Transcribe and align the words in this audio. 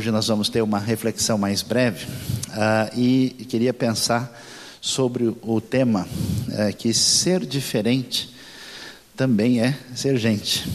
hoje 0.00 0.10
nós 0.10 0.28
vamos 0.28 0.48
ter 0.48 0.62
uma 0.62 0.78
reflexão 0.78 1.36
mais 1.36 1.60
breve 1.60 2.06
uh, 2.06 2.98
e 2.98 3.44
queria 3.50 3.74
pensar 3.74 4.34
sobre 4.80 5.36
o 5.42 5.60
tema 5.60 6.08
uh, 6.48 6.74
que 6.74 6.94
ser 6.94 7.44
diferente 7.44 8.34
também 9.14 9.60
é 9.60 9.76
ser 9.94 10.16
gente. 10.16 10.66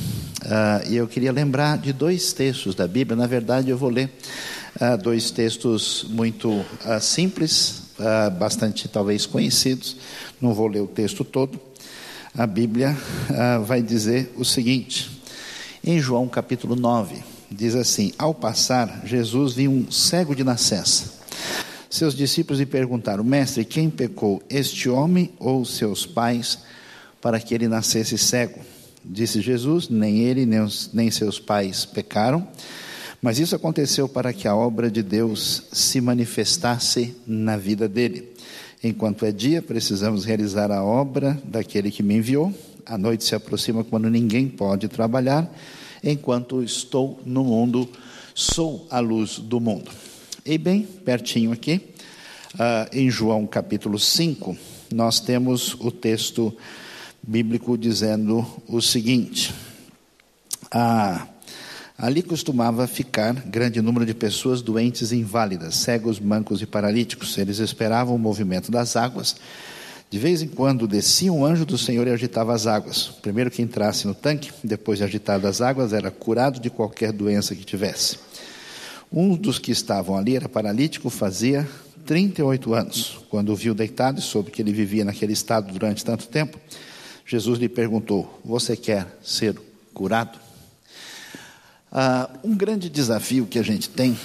Uh, 0.43 0.91
e 0.91 0.95
eu 0.95 1.07
queria 1.07 1.31
lembrar 1.31 1.79
de 1.79 1.91
dois 1.91 2.33
textos 2.33 2.75
da 2.75 2.87
Bíblia. 2.87 3.17
Na 3.17 3.25
verdade, 3.25 3.71
eu 3.71 3.77
vou 3.79 3.89
ler 3.89 4.11
dois 5.01 5.31
textos 5.31 6.05
muito 6.07 6.63
simples, 7.01 7.81
bastante 8.37 8.87
talvez 8.87 9.25
conhecidos. 9.25 9.97
Não 10.39 10.53
vou 10.53 10.67
ler 10.67 10.81
o 10.81 10.87
texto 10.87 11.23
todo. 11.23 11.59
A 12.37 12.45
Bíblia 12.45 12.95
vai 13.65 13.81
dizer 13.81 14.31
o 14.37 14.45
seguinte, 14.45 15.09
em 15.83 15.99
João 15.99 16.27
capítulo 16.27 16.75
9 16.75 17.34
diz 17.49 17.75
assim: 17.75 18.11
Ao 18.17 18.33
passar, 18.33 19.01
Jesus 19.05 19.53
viu 19.53 19.71
um 19.71 19.91
cego 19.91 20.35
de 20.35 20.43
nascença. 20.43 21.13
Seus 21.89 22.15
discípulos 22.15 22.59
lhe 22.59 22.65
perguntaram: 22.65 23.23
Mestre, 23.23 23.63
quem 23.63 23.89
pecou, 23.89 24.41
este 24.49 24.89
homem 24.89 25.31
ou 25.39 25.63
seus 25.63 26.05
pais, 26.05 26.59
para 27.21 27.39
que 27.39 27.53
ele 27.53 27.67
nascesse 27.67 28.17
cego? 28.17 28.59
Disse 29.03 29.41
Jesus: 29.41 29.89
Nem 29.89 30.19
ele, 30.19 30.45
nem, 30.45 30.61
os, 30.61 30.89
nem 30.93 31.09
seus 31.11 31.39
pais 31.39 31.85
pecaram, 31.85 32.47
mas 33.21 33.39
isso 33.39 33.55
aconteceu 33.55 34.09
para 34.09 34.33
que 34.33 34.47
a 34.47 34.55
obra 34.55 34.89
de 34.89 35.01
Deus 35.01 35.63
se 35.71 36.01
manifestasse 36.01 37.15
na 37.25 37.55
vida 37.55 37.87
dele. 37.87 38.33
Enquanto 38.83 39.25
é 39.25 39.31
dia, 39.31 39.61
precisamos 39.61 40.25
realizar 40.25 40.71
a 40.71 40.83
obra 40.83 41.39
daquele 41.43 41.89
que 41.89 42.03
me 42.03 42.15
enviou. 42.15 42.53
A 42.85 42.97
noite 42.97 43.23
se 43.23 43.33
aproxima 43.33 43.83
quando 43.83 44.09
ninguém 44.09 44.47
pode 44.47 44.87
trabalhar 44.87 45.49
enquanto 46.05 46.63
estou 46.63 47.19
no 47.25 47.43
mundo, 47.43 47.89
sou 48.35 48.87
a 48.91 48.99
luz 48.99 49.39
do 49.39 49.59
mundo. 49.59 49.91
E 50.45 50.57
bem 50.57 50.83
pertinho 50.83 51.51
aqui, 51.51 51.81
uh, 52.53 52.95
em 52.95 53.09
João 53.09 53.47
capítulo 53.47 53.97
5, 53.97 54.55
nós 54.93 55.19
temos 55.19 55.73
o 55.79 55.89
texto 55.89 56.55
bíblico 57.21 57.75
dizendo 57.75 58.45
o 58.67 58.79
seguinte: 58.81 59.51
ah, 60.71 61.27
ali 61.97 62.21
costumava 62.21 62.85
ficar 62.85 63.33
grande 63.33 63.81
número 63.81 64.05
de 64.05 64.13
pessoas 64.13 64.61
doentes 64.61 65.11
e 65.11 65.17
inválidas, 65.17 65.75
cegos, 65.75 66.19
mancos 66.19 66.61
e 66.61 66.67
paralíticos. 66.67 67.37
Eles 67.37 67.57
esperavam 67.57 68.15
o 68.15 68.19
movimento 68.19 68.71
das 68.71 68.95
águas 68.95 69.35
de 70.09 70.19
vez 70.19 70.41
em 70.41 70.47
quando 70.47 70.87
descia 70.87 71.33
um 71.33 71.45
anjo 71.45 71.65
do 71.65 71.77
Senhor 71.77 72.07
e 72.07 72.11
agitava 72.11 72.53
as 72.53 72.67
águas. 72.67 73.09
Primeiro 73.21 73.51
que 73.51 73.61
entrasse 73.61 74.07
no 74.07 74.13
tanque, 74.13 74.51
depois 74.63 74.99
de 74.99 75.03
agitadas 75.03 75.45
as 75.45 75.61
águas, 75.61 75.93
era 75.93 76.11
curado 76.11 76.59
de 76.59 76.69
qualquer 76.69 77.11
doença 77.11 77.55
que 77.55 77.63
tivesse. 77.63 78.17
Um 79.11 79.35
dos 79.35 79.59
que 79.59 79.71
estavam 79.71 80.15
ali 80.15 80.35
era 80.35 80.47
paralítico, 80.47 81.09
fazia 81.09 81.67
38 82.05 82.73
anos. 82.73 83.19
Quando 83.29 83.51
o 83.51 83.55
viu 83.55 83.73
deitado 83.73 84.19
e 84.19 84.21
soube 84.21 84.51
que 84.51 84.61
ele 84.61 84.71
vivia 84.71 85.03
naquele 85.03 85.33
estado 85.33 85.71
durante 85.71 86.05
tanto 86.05 86.27
tempo, 86.27 86.59
Jesus 87.25 87.59
lhe 87.59 87.67
perguntou: 87.67 88.39
Você 88.45 88.77
quer 88.77 89.07
ser 89.23 89.59
curado? 89.93 90.39
Ah, 91.91 92.29
um 92.43 92.55
grande 92.55 92.89
desafio 92.89 93.47
que 93.47 93.57
a 93.57 93.63
gente 93.63 93.89
tem 93.89 94.17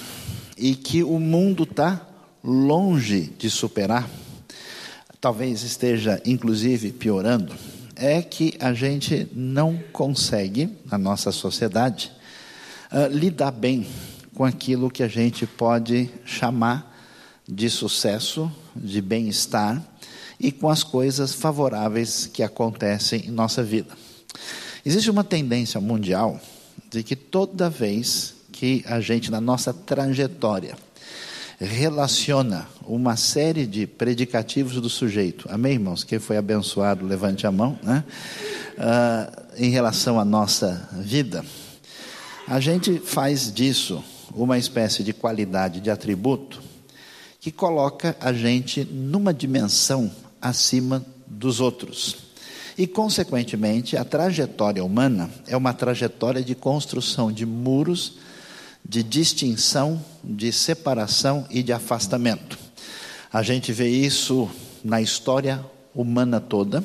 e 0.57 0.75
que 0.75 1.03
o 1.03 1.19
mundo 1.19 1.63
está 1.63 2.07
longe 2.43 3.31
de 3.37 3.49
superar 3.49 4.09
talvez 5.21 5.61
esteja 5.61 6.19
inclusive 6.25 6.91
piorando, 6.91 7.53
é 7.95 8.23
que 8.23 8.55
a 8.59 8.73
gente 8.73 9.27
não 9.35 9.79
consegue, 9.93 10.75
na 10.89 10.97
nossa 10.97 11.31
sociedade, 11.31 12.11
uh, 12.91 13.07
lidar 13.15 13.51
bem 13.51 13.85
com 14.33 14.43
aquilo 14.43 14.89
que 14.89 15.03
a 15.03 15.07
gente 15.07 15.45
pode 15.45 16.09
chamar 16.25 16.91
de 17.47 17.69
sucesso, 17.69 18.51
de 18.75 18.99
bem-estar 18.99 19.79
e 20.39 20.51
com 20.51 20.67
as 20.67 20.83
coisas 20.83 21.33
favoráveis 21.33 22.25
que 22.25 22.41
acontecem 22.41 23.27
em 23.27 23.31
nossa 23.31 23.61
vida. 23.61 23.95
Existe 24.83 25.11
uma 25.11 25.23
tendência 25.23 25.79
mundial 25.79 26.41
de 26.89 27.03
que 27.03 27.15
toda 27.15 27.69
vez 27.69 28.33
que 28.51 28.83
a 28.87 28.99
gente, 28.99 29.29
na 29.29 29.39
nossa 29.39 29.71
trajetória, 29.71 30.75
relaciona 31.65 32.67
uma 32.87 33.15
série 33.15 33.67
de 33.67 33.85
predicativos 33.85 34.73
do 34.81 34.89
sujeito. 34.89 35.47
Amém, 35.49 35.73
irmãos? 35.73 36.03
Quem 36.03 36.17
foi 36.17 36.37
abençoado, 36.37 37.05
levante 37.05 37.45
a 37.45 37.51
mão, 37.51 37.77
né? 37.83 38.03
Uh, 38.77 39.41
em 39.57 39.69
relação 39.69 40.19
à 40.19 40.25
nossa 40.25 40.89
vida. 40.93 41.45
A 42.47 42.59
gente 42.59 42.97
faz 42.97 43.53
disso 43.53 44.03
uma 44.33 44.57
espécie 44.57 45.03
de 45.03 45.13
qualidade 45.13 45.79
de 45.79 45.91
atributo 45.91 46.61
que 47.39 47.51
coloca 47.51 48.15
a 48.19 48.33
gente 48.33 48.83
numa 48.83 49.33
dimensão 49.33 50.11
acima 50.41 51.05
dos 51.27 51.59
outros. 51.59 52.17
E, 52.77 52.87
consequentemente, 52.87 53.95
a 53.95 54.03
trajetória 54.03 54.83
humana 54.83 55.29
é 55.47 55.55
uma 55.55 55.73
trajetória 55.73 56.41
de 56.41 56.55
construção 56.55 57.31
de 57.31 57.45
muros 57.45 58.17
de 58.87 59.03
distinção, 59.03 60.03
de 60.23 60.51
separação 60.51 61.45
e 61.49 61.63
de 61.63 61.71
afastamento. 61.71 62.57
A 63.31 63.43
gente 63.43 63.71
vê 63.71 63.87
isso 63.87 64.49
na 64.83 65.01
história 65.01 65.63
humana 65.95 66.39
toda. 66.39 66.83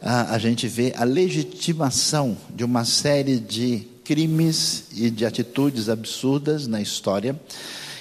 A 0.00 0.36
gente 0.38 0.66
vê 0.66 0.92
a 0.96 1.04
legitimação 1.04 2.36
de 2.54 2.64
uma 2.64 2.84
série 2.84 3.38
de 3.38 3.86
crimes 4.04 4.84
e 4.94 5.10
de 5.10 5.24
atitudes 5.24 5.88
absurdas 5.88 6.66
na 6.66 6.80
história. 6.80 7.40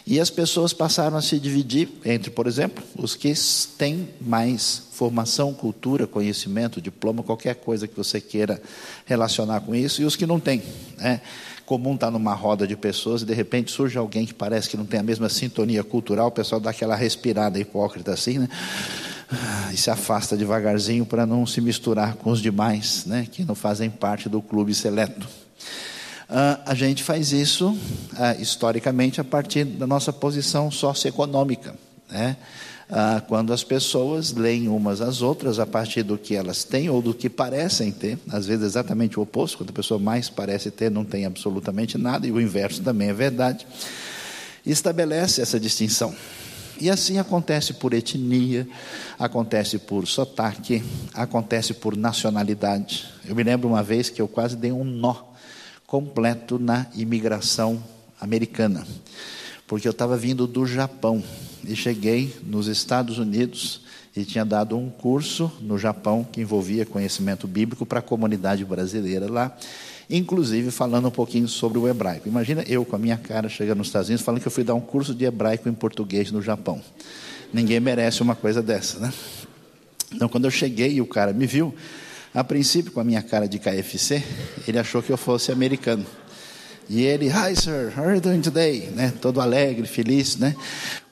E 0.06 0.20
as 0.20 0.30
pessoas 0.30 0.74
passaram 0.74 1.18
a 1.18 1.22
se 1.22 1.40
dividir 1.40 1.90
entre, 2.04 2.32
por 2.32 2.48
exemplo, 2.48 2.84
os 2.98 3.16
que 3.16 3.34
têm 3.78 4.10
mais 4.20 4.84
formação, 4.94 5.54
cultura, 5.54 6.08
conhecimento, 6.08 6.82
diploma, 6.82 7.24
qualquer 7.24 7.56
coisa 7.56 7.88
que 7.88 7.96
você 7.96 8.20
queira 8.20 8.62
relacionar 9.06 9.62
com 9.62 9.76
isso, 9.76 10.02
e 10.02 10.06
os 10.06 10.16
que 10.16 10.26
não 10.26 10.40
têm. 10.40 10.62
Né? 10.98 11.22
comum 11.72 11.96
estar 11.96 12.12
numa 12.12 12.34
roda 12.34 12.68
de 12.68 12.76
pessoas 12.76 13.22
e 13.22 13.26
de 13.26 13.34
repente 13.34 13.72
surge 13.72 13.98
alguém 13.98 14.26
que 14.26 14.34
parece 14.34 14.68
que 14.68 14.76
não 14.76 14.86
tem 14.86 15.00
a 15.00 15.04
mesma 15.04 15.30
sintonia 15.30 15.86
cultural, 15.86 16.28
o 16.28 16.32
pessoal 16.32 16.60
dá 16.60 16.72
aquela 16.72 16.98
respirada 16.98 17.58
hipócrita 17.58 18.12
assim, 18.12 18.40
né? 18.40 18.50
E 19.72 19.78
se 19.78 19.90
afasta 19.90 20.36
devagarzinho 20.36 21.06
para 21.06 21.26
não 21.26 21.46
se 21.46 21.62
misturar 21.62 22.16
com 22.16 22.30
os 22.30 22.42
demais, 22.42 23.06
né? 23.06 23.26
Que 23.32 23.46
não 23.46 23.56
fazem 23.56 23.90
parte 23.90 24.28
do 24.28 24.42
clube 24.42 24.76
seleto. 24.76 25.26
Uh, 26.32 26.64
a 26.66 26.74
gente 26.74 27.04
faz 27.04 27.34
isso 27.34 27.72
uh, 27.72 28.42
historicamente 28.42 29.20
a 29.20 29.24
partir 29.24 29.66
da 29.66 29.86
nossa 29.86 30.14
posição 30.14 30.72
socioeconômica, 30.72 31.76
né? 32.10 32.38
ah, 32.92 33.22
quando 33.26 33.54
as 33.54 33.64
pessoas 33.64 34.34
leem 34.34 34.68
umas 34.68 35.00
às 35.00 35.22
outras 35.22 35.60
a 35.60 35.66
partir 35.66 36.04
do 36.04 36.18
que 36.18 36.36
elas 36.36 36.66
têm 36.66 36.90
ou 36.90 37.02
do 37.02 37.14
que 37.14 37.30
parecem 37.30 37.90
ter, 37.90 38.20
às 38.30 38.46
vezes 38.46 38.66
exatamente 38.66 39.18
o 39.18 39.24
oposto, 39.24 39.58
quando 39.58 39.70
a 39.70 39.74
pessoa 39.74 39.98
mais 39.98 40.30
parece 40.30 40.70
ter, 40.70 40.92
não 40.92 41.06
tem 41.06 41.26
absolutamente 41.26 41.98
nada, 41.98 42.28
e 42.28 42.32
o 42.32 42.40
inverso 42.40 42.82
também 42.82 43.08
é 43.08 43.14
verdade, 43.14 43.66
estabelece 44.66 45.42
essa 45.42 45.58
distinção. 45.58 46.14
E 46.82 46.90
assim 46.90 47.18
acontece 47.18 47.74
por 47.74 47.94
etnia, 47.94 48.68
acontece 49.18 49.78
por 49.78 50.06
sotaque, 50.06 50.84
acontece 51.14 51.74
por 51.74 51.96
nacionalidade. 51.96 53.06
Eu 53.26 53.36
me 53.36 53.44
lembro 53.44 53.70
uma 53.70 53.84
vez 53.84 54.10
que 54.10 54.22
eu 54.22 54.28
quase 54.28 54.58
dei 54.58 54.72
um 54.72 54.84
nó 54.84 55.32
completo 55.92 56.58
na 56.58 56.86
imigração 56.96 57.84
americana, 58.18 58.88
porque 59.68 59.86
eu 59.86 59.92
estava 59.92 60.16
vindo 60.16 60.48
do 60.48 60.66
Japão 60.66 61.22
e 61.68 61.76
cheguei 61.76 62.34
nos 62.46 62.68
Estados 62.68 63.18
Unidos 63.18 63.82
e 64.16 64.24
tinha 64.24 64.46
dado 64.46 64.78
um 64.78 64.90
curso 64.90 65.52
no 65.60 65.78
Japão 65.78 66.24
que 66.24 66.40
envolvia 66.40 66.86
conhecimento 66.86 67.46
bíblico 67.46 67.86
para 67.86 68.00
a 68.00 68.02
comunidade 68.02 68.64
brasileira 68.64 69.30
lá, 69.30 69.54
inclusive 70.10 70.72
falando 70.72 71.10
um 71.10 71.12
pouquinho 71.12 71.50
sobre 71.50 71.78
o 71.78 71.86
hebraico. 71.90 72.26
Imagina 72.26 72.64
eu 72.70 72.86
com 72.86 72.96
a 72.96 73.00
minha 73.00 73.18
cara 73.18 73.50
chegando 73.50 73.80
nos 73.80 73.88
Estados 73.88 74.08
Unidos 74.08 74.24
falando 74.24 74.40
que 74.40 74.48
eu 74.48 74.52
fui 74.52 74.64
dar 74.64 74.76
um 74.76 74.80
curso 74.80 75.14
de 75.14 75.26
hebraico 75.26 75.68
em 75.68 75.74
português 75.74 76.32
no 76.32 76.42
Japão. 76.42 76.82
Ninguém 77.52 77.82
merece 77.82 78.22
uma 78.22 78.34
coisa 78.34 78.64
dessa, 78.64 78.98
né? 78.98 79.12
Então, 80.14 80.30
quando 80.30 80.46
eu 80.46 80.52
cheguei 80.52 80.94
e 80.94 81.02
o 81.02 81.06
cara 81.06 81.34
me 81.34 81.46
viu, 81.46 81.76
a 82.34 82.44
princípio, 82.44 82.92
com 82.92 83.00
a 83.00 83.04
minha 83.04 83.22
cara 83.22 83.48
de 83.48 83.60
KFC, 83.60 84.24
ele 84.68 84.80
achou 84.80 85.04
que 85.04 85.12
eu 85.12 85.18
fosse 85.18 85.52
americano. 85.52 86.06
E 86.90 87.04
ele, 87.04 87.28
hi 87.28 87.56
sir, 87.56 87.94
how 87.98 88.06
are 88.06 88.16
you 88.16 88.22
doing 88.22 88.42
today? 88.42 88.90
Né? 88.96 89.14
Todo 89.22 89.40
alegre, 89.40 89.88
feliz, 89.88 90.38
né? 90.38 90.56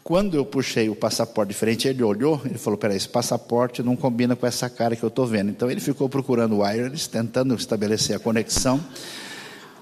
Quando 0.03 0.35
eu 0.35 0.43
puxei 0.43 0.89
o 0.89 0.95
passaporte 0.95 1.49
diferente, 1.49 1.87
ele 1.87 2.01
olhou, 2.01 2.41
ele 2.43 2.57
falou: 2.57 2.79
peraí, 2.79 2.97
esse 2.97 3.07
passaporte 3.07 3.83
não 3.83 3.95
combina 3.95 4.35
com 4.35 4.47
essa 4.47 4.67
cara 4.67 4.95
que 4.95 5.03
eu 5.03 5.09
estou 5.09 5.27
vendo. 5.27 5.51
Então 5.51 5.69
ele 5.69 5.79
ficou 5.79 6.09
procurando 6.09 6.55
o 6.55 6.61
wireless, 6.61 7.07
tentando 7.07 7.53
estabelecer 7.53 8.15
a 8.15 8.19
conexão. 8.19 8.83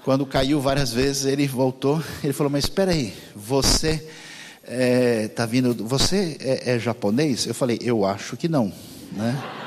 Quando 0.04 0.26
caiu 0.26 0.60
várias 0.60 0.92
vezes, 0.92 1.24
ele 1.24 1.46
voltou. 1.46 2.02
Ele 2.22 2.34
falou: 2.34 2.50
Mas 2.50 2.64
espera 2.64 2.92
aí, 2.92 3.14
você 3.34 4.06
está 4.62 5.44
é, 5.44 5.46
vindo. 5.46 5.74
Você 5.86 6.36
é, 6.40 6.74
é, 6.74 6.78
japonês? 6.78 7.46
Eu 7.46 7.54
falei: 7.54 7.78
Eu 7.80 8.04
acho 8.04 8.36
que 8.36 8.48
não. 8.48 8.70
Né? 9.12 9.57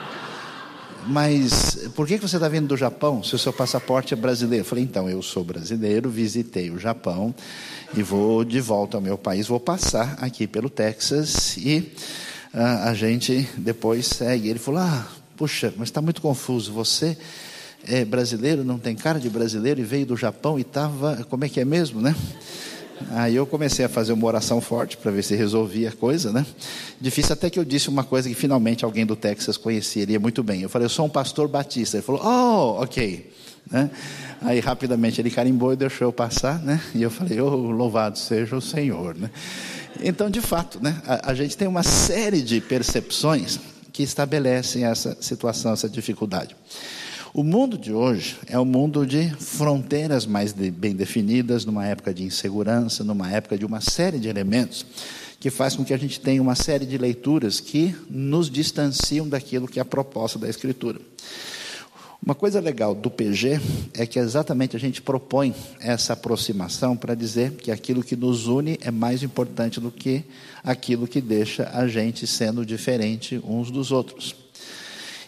Mas 1.07 1.89
por 1.95 2.07
que 2.07 2.18
você 2.18 2.36
está 2.38 2.48
vindo 2.48 2.68
do 2.68 2.77
Japão 2.77 3.24
se 3.24 3.36
o 3.36 3.39
seu 3.39 3.51
passaporte 3.51 4.13
é 4.13 4.18
brasileiro? 4.18 4.63
Eu 4.63 4.68
falei, 4.68 4.83
então, 4.83 5.09
eu 5.09 5.21
sou 5.21 5.44
brasileiro, 5.44 6.09
visitei 6.09 6.69
o 6.69 6.77
Japão 6.77 7.33
e 7.95 8.01
vou 8.01 8.44
de 8.44 8.59
volta 8.59 8.98
ao 8.98 9.01
meu 9.01 9.18
país, 9.18 9.48
vou 9.48 9.59
passar 9.59 10.18
aqui 10.21 10.48
pelo 10.48 10.69
Texas 10.69 11.57
e 11.57 11.92
uh, 12.53 12.88
a 12.88 12.94
gente 12.94 13.50
depois 13.57 14.06
segue. 14.06 14.50
Ele 14.50 14.59
falou, 14.59 14.81
ah, 14.81 15.07
puxa, 15.36 15.74
mas 15.77 15.89
está 15.89 16.01
muito 16.01 16.21
confuso, 16.21 16.71
você 16.71 17.18
é 17.88 18.06
brasileiro, 18.06 18.63
não 18.63 18.77
tem 18.77 18.95
cara 18.95 19.19
de 19.19 19.30
brasileiro 19.30 19.80
e 19.80 19.83
veio 19.83 20.06
do 20.06 20.15
Japão 20.15 20.57
e 20.57 20.62
estava, 20.62 21.25
como 21.30 21.45
é 21.45 21.50
que 21.50 21.59
é 21.59 21.65
mesmo, 21.65 22.00
né? 22.00 22.15
Aí 23.12 23.36
eu 23.36 23.45
comecei 23.45 23.83
a 23.83 23.89
fazer 23.89 24.13
uma 24.13 24.25
oração 24.25 24.62
forte 24.62 24.98
para 24.98 25.12
ver 25.12 25.24
se 25.24 25.36
resolvia 25.36 25.89
a 25.89 25.92
coisa, 25.92 26.31
né? 26.31 26.45
Difícil 27.00 27.33
até 27.33 27.50
que 27.50 27.59
eu 27.59 27.65
disse 27.65 27.89
uma 27.89 28.03
coisa 28.03 28.30
que 28.30 28.36
finalmente 28.36 28.86
alguém 28.86 29.06
do 29.06 29.15
Texas 29.15 29.57
conheceria 29.57 30.19
muito 30.19 30.44
bem. 30.44 30.62
Eu 30.62 30.69
falei, 30.69 30.86
eu 30.86 30.89
sou 30.89 31.06
um 31.06 31.09
pastor 31.09 31.48
batista. 31.48 31.98
Ele 31.98 32.03
falou, 32.03 32.21
oh, 32.24 32.81
ok. 32.81 33.31
Né? 33.69 33.89
Aí 34.42 34.59
rapidamente 34.59 35.21
ele 35.21 35.30
carimbou 35.30 35.74
e 35.74 35.75
deixou 35.75 36.07
eu 36.07 36.13
passar, 36.13 36.59
né? 36.59 36.81
E 36.95 37.01
eu 37.01 37.09
falei, 37.09 37.39
oh, 37.39 37.56
louvado 37.56 38.18
seja 38.18 38.56
o 38.56 38.62
Senhor, 38.62 39.15
né? 39.15 39.30
Então, 40.03 40.30
de 40.30 40.42
fato, 40.42 40.81
né? 40.81 41.01
A, 41.06 41.31
a 41.31 41.33
gente 41.33 41.56
tem 41.56 41.68
uma 41.68 41.83
série 41.83 42.42
de 42.42 42.59
percepções 42.59 43.59
que 43.92 44.03
estabelecem 44.03 44.86
essa 44.86 45.18
situação, 45.21 45.74
essa 45.74 45.89
dificuldade. 45.89 46.56
O 47.33 47.44
mundo 47.45 47.78
de 47.78 47.94
hoje 47.94 48.36
é 48.45 48.60
um 48.60 48.66
mundo 48.66 49.07
de 49.07 49.30
fronteiras 49.39 50.25
mais 50.25 50.51
de, 50.51 50.69
bem 50.69 50.94
definidas, 50.94 51.63
numa 51.63 51.88
época 51.88 52.13
de 52.13 52.25
insegurança, 52.25 53.06
numa 53.06 53.31
época 53.31 53.57
de 53.57 53.66
uma 53.66 53.80
série 53.80 54.19
de 54.19 54.28
elementos 54.28 54.86
que 55.39 55.50
faz 55.50 55.74
com 55.74 55.86
que 55.86 55.94
a 55.94 55.98
gente 55.98 56.19
tenha 56.19 56.42
uma 56.42 56.56
série 56.56 56.86
de 56.86 56.98
leituras 56.98 57.62
que 57.62 57.95
nos 58.10 58.50
distanciam 58.50 59.30
daquilo 59.30 59.66
que 59.66 59.80
é 59.80 59.81
a 59.81 59.86
proposta 59.86 60.38
da 60.38 60.50
Escritura. 60.50 61.00
Uma 62.22 62.36
coisa 62.36 62.60
legal 62.60 62.94
do 62.94 63.10
PG 63.10 63.62
é 63.94 64.06
que 64.06 64.19
exatamente 64.19 64.75
a 64.75 64.80
gente 64.80 65.01
propõe 65.01 65.56
essa 65.80 66.12
aproximação 66.12 66.98
para 66.98 67.16
dizer 67.16 67.51
que 67.54 67.72
aquilo 67.72 68.04
que 68.04 68.18
nos 68.18 68.48
une 68.48 68.77
é 68.81 68.92
mais 68.92 69.24
importante 69.24 69.80
do 69.80 69.89
que 69.89 70.25
aquilo 70.62 71.07
que 71.07 71.22
deixa 71.22 71.69
a 71.74 71.88
gente 71.88 72.27
sendo 72.27 72.66
diferente 72.66 73.42
uns 73.42 73.72
dos 73.72 73.89
outros. 73.89 74.36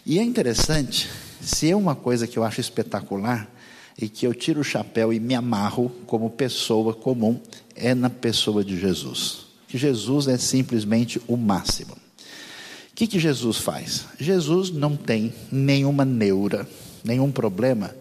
E 0.04 0.18
é 0.18 0.22
interessante 0.22 1.08
se 1.44 1.70
é 1.70 1.76
uma 1.76 1.94
coisa 1.94 2.26
que 2.26 2.38
eu 2.38 2.44
acho 2.44 2.60
espetacular 2.60 3.48
e 4.00 4.08
que 4.08 4.26
eu 4.26 4.34
tiro 4.34 4.60
o 4.60 4.64
chapéu 4.64 5.12
e 5.12 5.20
me 5.20 5.34
amarro 5.34 5.90
como 6.06 6.30
pessoa 6.30 6.94
comum, 6.94 7.38
é 7.76 7.94
na 7.94 8.10
pessoa 8.10 8.64
de 8.64 8.78
Jesus. 8.78 9.46
Que 9.68 9.78
Jesus 9.78 10.26
é 10.26 10.38
simplesmente 10.38 11.20
o 11.28 11.36
máximo. 11.36 11.92
O 11.92 12.94
que, 12.94 13.06
que 13.06 13.18
Jesus 13.18 13.58
faz? 13.58 14.06
Jesus 14.18 14.70
não 14.70 14.96
tem 14.96 15.32
nenhuma 15.50 16.04
neura, 16.04 16.66
nenhum 17.04 17.30
problema 17.30 17.94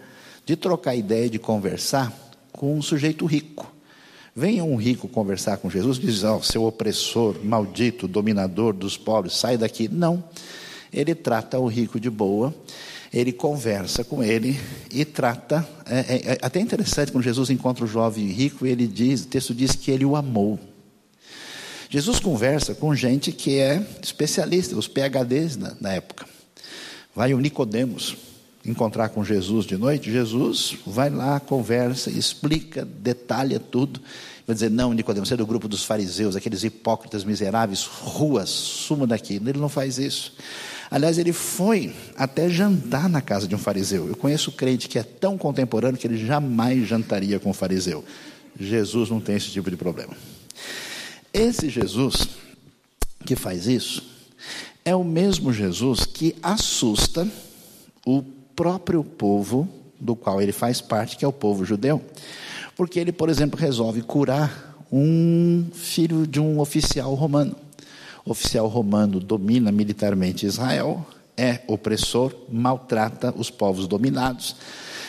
de 0.45 0.56
trocar 0.56 0.95
ideia, 0.95 1.30
de 1.30 1.40
conversar 1.40 2.12
com 2.51 2.78
um 2.78 2.81
sujeito 2.81 3.25
rico. 3.25 3.72
Venha 4.36 4.63
um 4.63 4.75
rico 4.75 5.07
conversar 5.07 5.57
com 5.57 5.69
Jesus, 5.69 5.98
diz: 5.98 6.24
oh, 6.24 6.42
seu 6.42 6.63
opressor, 6.63 7.36
maldito, 7.44 8.07
dominador 8.07 8.74
dos 8.74 8.98
pobres, 8.98 9.34
sai 9.36 9.57
daqui. 9.57 9.88
Não. 9.88 10.24
Ele 10.92 11.16
trata 11.16 11.60
o 11.60 11.68
rico 11.68 12.00
de 12.00 12.10
boa 12.10 12.54
ele 13.13 13.31
conversa 13.31 14.04
com 14.04 14.24
ele 14.24 14.60
e 14.92 15.06
trata. 15.06 15.68
É, 15.86 16.00
é, 16.00 16.31
é, 16.33 16.38
até 16.42 16.60
interessante 16.60 17.12
quando 17.12 17.24
Jesus 17.24 17.50
encontra 17.51 17.86
o 17.86 17.88
jovem 17.88 18.25
rico, 18.27 18.65
ele 18.65 18.88
diz, 18.88 19.24
o 19.24 19.27
texto 19.27 19.54
diz 19.54 19.75
que 19.75 19.92
ele 19.92 20.04
o 20.04 20.15
amou. 20.15 20.60
Jesus 21.89 22.19
conversa 22.19 22.74
com 22.74 22.95
gente 22.95 23.31
que 23.31 23.60
é 23.60 23.86
especialista, 24.01 24.75
os 24.75 24.88
PhDs 24.88 25.56
na, 25.56 25.75
na 25.80 25.94
época. 25.94 26.25
Vai 27.15 27.36
o 27.36 27.39
Nicodemos 27.39 28.18
encontrar 28.65 29.10
com 29.10 29.24
Jesus 29.24 29.66
de 29.66 29.77
noite, 29.77 30.12
Jesus 30.12 30.77
vai 30.88 31.09
lá, 31.09 31.39
conversa, 31.39 32.09
explica, 32.09 32.83
detalha 32.83 33.59
tudo. 33.59 34.01
Vai 34.48 34.56
dizer, 34.56 34.71
não, 34.71 34.92
Nicodemos, 34.92 35.30
você 35.30 35.36
é 35.36 35.38
do 35.38 35.45
grupo 35.45 35.68
dos 35.68 35.83
fariseus, 35.83 36.36
aqueles 36.36 36.63
hipócritas 36.63 37.24
miseráveis, 37.24 37.86
ruas, 37.86 38.50
suma 38.50 39.06
daqui. 39.06 39.36
Ele 39.36 39.59
não 39.59 39.69
faz 39.69 40.00
isso. 40.00 40.33
Aliás, 40.94 41.18
ele 41.18 41.34
foi 41.34 41.92
até 42.16 42.48
jantar 42.48 43.10
na 43.10 43.19
casa 43.19 43.48
de 43.48 43.56
um 43.56 43.57
fariseu. 43.57 44.07
Eu 44.07 44.16
conheço 44.16 44.51
crente 44.51 44.88
que 44.88 45.00
é 45.00 45.01
tão 45.01 45.40
contemporâneo 45.40 45.98
que 45.98 46.06
ele 46.06 46.24
jamais 46.24 46.88
jantaria 46.88 47.40
com 47.40 47.50
um 47.50 47.54
fariseu. 47.54 48.06
Jesus 48.60 49.10
não 49.10 49.19
tem 49.19 49.36
esse 49.36 49.50
tipo 49.50 49.72
de 49.72 49.75
problema. 49.75 50.13
Esse 51.34 51.68
Jesus 51.68 52.28
que 53.25 53.36
faz 53.36 53.66
isso 53.66 54.04
é 54.86 54.95
o 54.95 55.04
mesmo 55.04 55.51
Jesus 55.51 56.06
que 56.06 56.36
assusta 56.44 57.28
o 58.06 58.22
próprio 58.56 59.04
povo 59.04 59.68
do 60.00 60.16
qual 60.16 60.40
ele 60.44 60.51
faz 60.51 60.80
parte, 60.80 61.18
que 61.18 61.25
é 61.25 61.28
o 61.28 61.34
povo 61.34 61.66
judeu. 61.66 62.04
Porque 62.75 63.00
ele, 63.00 63.12
por 63.12 63.30
exemplo, 63.30 63.60
resolve 63.60 64.04
curar 64.04 64.75
um 64.92 65.66
filho 65.74 66.28
de 66.28 66.40
um 66.40 66.60
oficial 66.60 67.16
romano 67.16 67.62
oficial 68.25 68.67
romano 68.67 69.19
domina 69.19 69.71
militarmente 69.71 70.45
Israel, 70.45 71.05
é 71.35 71.61
opressor, 71.67 72.33
maltrata 72.49 73.33
os 73.35 73.49
povos 73.49 73.87
dominados. 73.87 74.55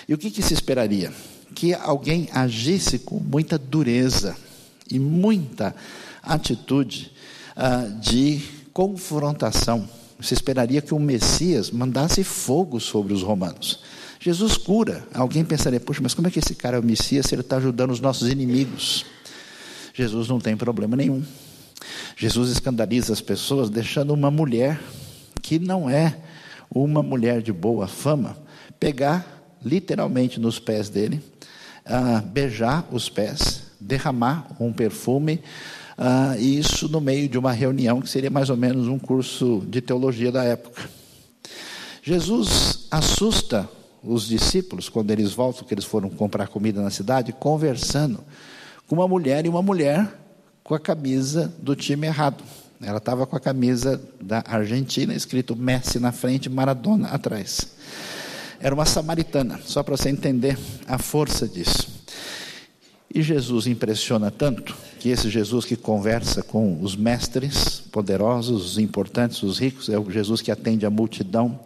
E 0.08 0.14
o 0.14 0.18
que, 0.18 0.30
que 0.30 0.42
se 0.42 0.54
esperaria? 0.54 1.12
Que 1.54 1.74
alguém 1.74 2.28
agisse 2.32 2.98
com 2.98 3.18
muita 3.20 3.58
dureza 3.58 4.36
e 4.90 4.98
muita 4.98 5.74
atitude 6.22 7.12
uh, 7.56 8.00
de 8.00 8.42
confrontação. 8.72 9.88
Se 10.20 10.34
esperaria 10.34 10.80
que 10.80 10.94
o 10.94 10.98
Messias 10.98 11.70
mandasse 11.70 12.24
fogo 12.24 12.80
sobre 12.80 13.12
os 13.12 13.22
romanos. 13.22 13.80
Jesus 14.20 14.56
cura. 14.56 15.06
Alguém 15.12 15.44
pensaria, 15.44 15.78
puxa, 15.78 16.00
mas 16.02 16.14
como 16.14 16.28
é 16.28 16.30
que 16.30 16.38
esse 16.38 16.54
cara 16.54 16.78
é 16.78 16.80
o 16.80 16.82
Messias 16.82 17.26
se 17.26 17.34
ele 17.34 17.42
está 17.42 17.58
ajudando 17.58 17.90
os 17.90 18.00
nossos 18.00 18.28
inimigos? 18.30 19.04
Jesus 19.92 20.28
não 20.28 20.40
tem 20.40 20.56
problema 20.56 20.96
nenhum. 20.96 21.22
Jesus 22.16 22.50
escandaliza 22.50 23.12
as 23.12 23.20
pessoas 23.20 23.70
deixando 23.70 24.12
uma 24.12 24.30
mulher 24.30 24.80
que 25.42 25.58
não 25.58 25.88
é 25.88 26.16
uma 26.70 27.02
mulher 27.02 27.42
de 27.42 27.52
boa 27.52 27.86
fama 27.86 28.36
pegar 28.80 29.26
literalmente 29.64 30.38
nos 30.38 30.58
pés 30.58 30.88
dele, 30.88 31.22
uh, 31.86 32.20
beijar 32.26 32.86
os 32.92 33.08
pés, 33.08 33.62
derramar 33.80 34.46
um 34.60 34.72
perfume, 34.72 35.40
e 36.38 36.58
isso 36.58 36.88
no 36.88 37.00
meio 37.00 37.28
de 37.28 37.38
uma 37.38 37.52
reunião 37.52 38.00
que 38.00 38.08
seria 38.08 38.30
mais 38.30 38.50
ou 38.50 38.56
menos 38.56 38.88
um 38.88 38.98
curso 38.98 39.62
de 39.68 39.80
teologia 39.80 40.32
da 40.32 40.42
época. 40.42 40.88
Jesus 42.02 42.86
assusta 42.90 43.68
os 44.02 44.26
discípulos 44.26 44.88
quando 44.88 45.10
eles 45.10 45.32
voltam, 45.32 45.64
que 45.64 45.72
eles 45.72 45.84
foram 45.84 46.10
comprar 46.10 46.48
comida 46.48 46.82
na 46.82 46.90
cidade, 46.90 47.32
conversando 47.32 48.20
com 48.86 48.96
uma 48.96 49.08
mulher 49.08 49.46
e 49.46 49.48
uma 49.48 49.62
mulher 49.62 50.06
com 50.64 50.74
a 50.74 50.80
camisa 50.80 51.52
do 51.58 51.76
time 51.76 52.06
errado. 52.06 52.42
Ela 52.80 52.96
estava 52.96 53.26
com 53.26 53.36
a 53.36 53.40
camisa 53.40 54.00
da 54.18 54.42
Argentina, 54.46 55.14
escrito 55.14 55.54
Messi 55.54 55.98
na 55.98 56.10
frente, 56.10 56.48
Maradona 56.48 57.08
atrás. 57.08 57.60
Era 58.58 58.74
uma 58.74 58.86
samaritana, 58.86 59.60
só 59.62 59.82
para 59.82 59.94
você 59.94 60.08
entender 60.08 60.58
a 60.86 60.96
força 60.96 61.46
disso. 61.46 62.02
E 63.14 63.22
Jesus 63.22 63.66
impressiona 63.66 64.30
tanto 64.30 64.74
que 64.98 65.10
esse 65.10 65.28
Jesus 65.28 65.66
que 65.66 65.76
conversa 65.76 66.42
com 66.42 66.80
os 66.80 66.96
mestres 66.96 67.80
poderosos, 67.92 68.72
os 68.72 68.78
importantes, 68.78 69.42
os 69.42 69.58
ricos, 69.58 69.90
é 69.90 69.98
o 69.98 70.10
Jesus 70.10 70.40
que 70.40 70.50
atende 70.50 70.86
a 70.86 70.90
multidão, 70.90 71.60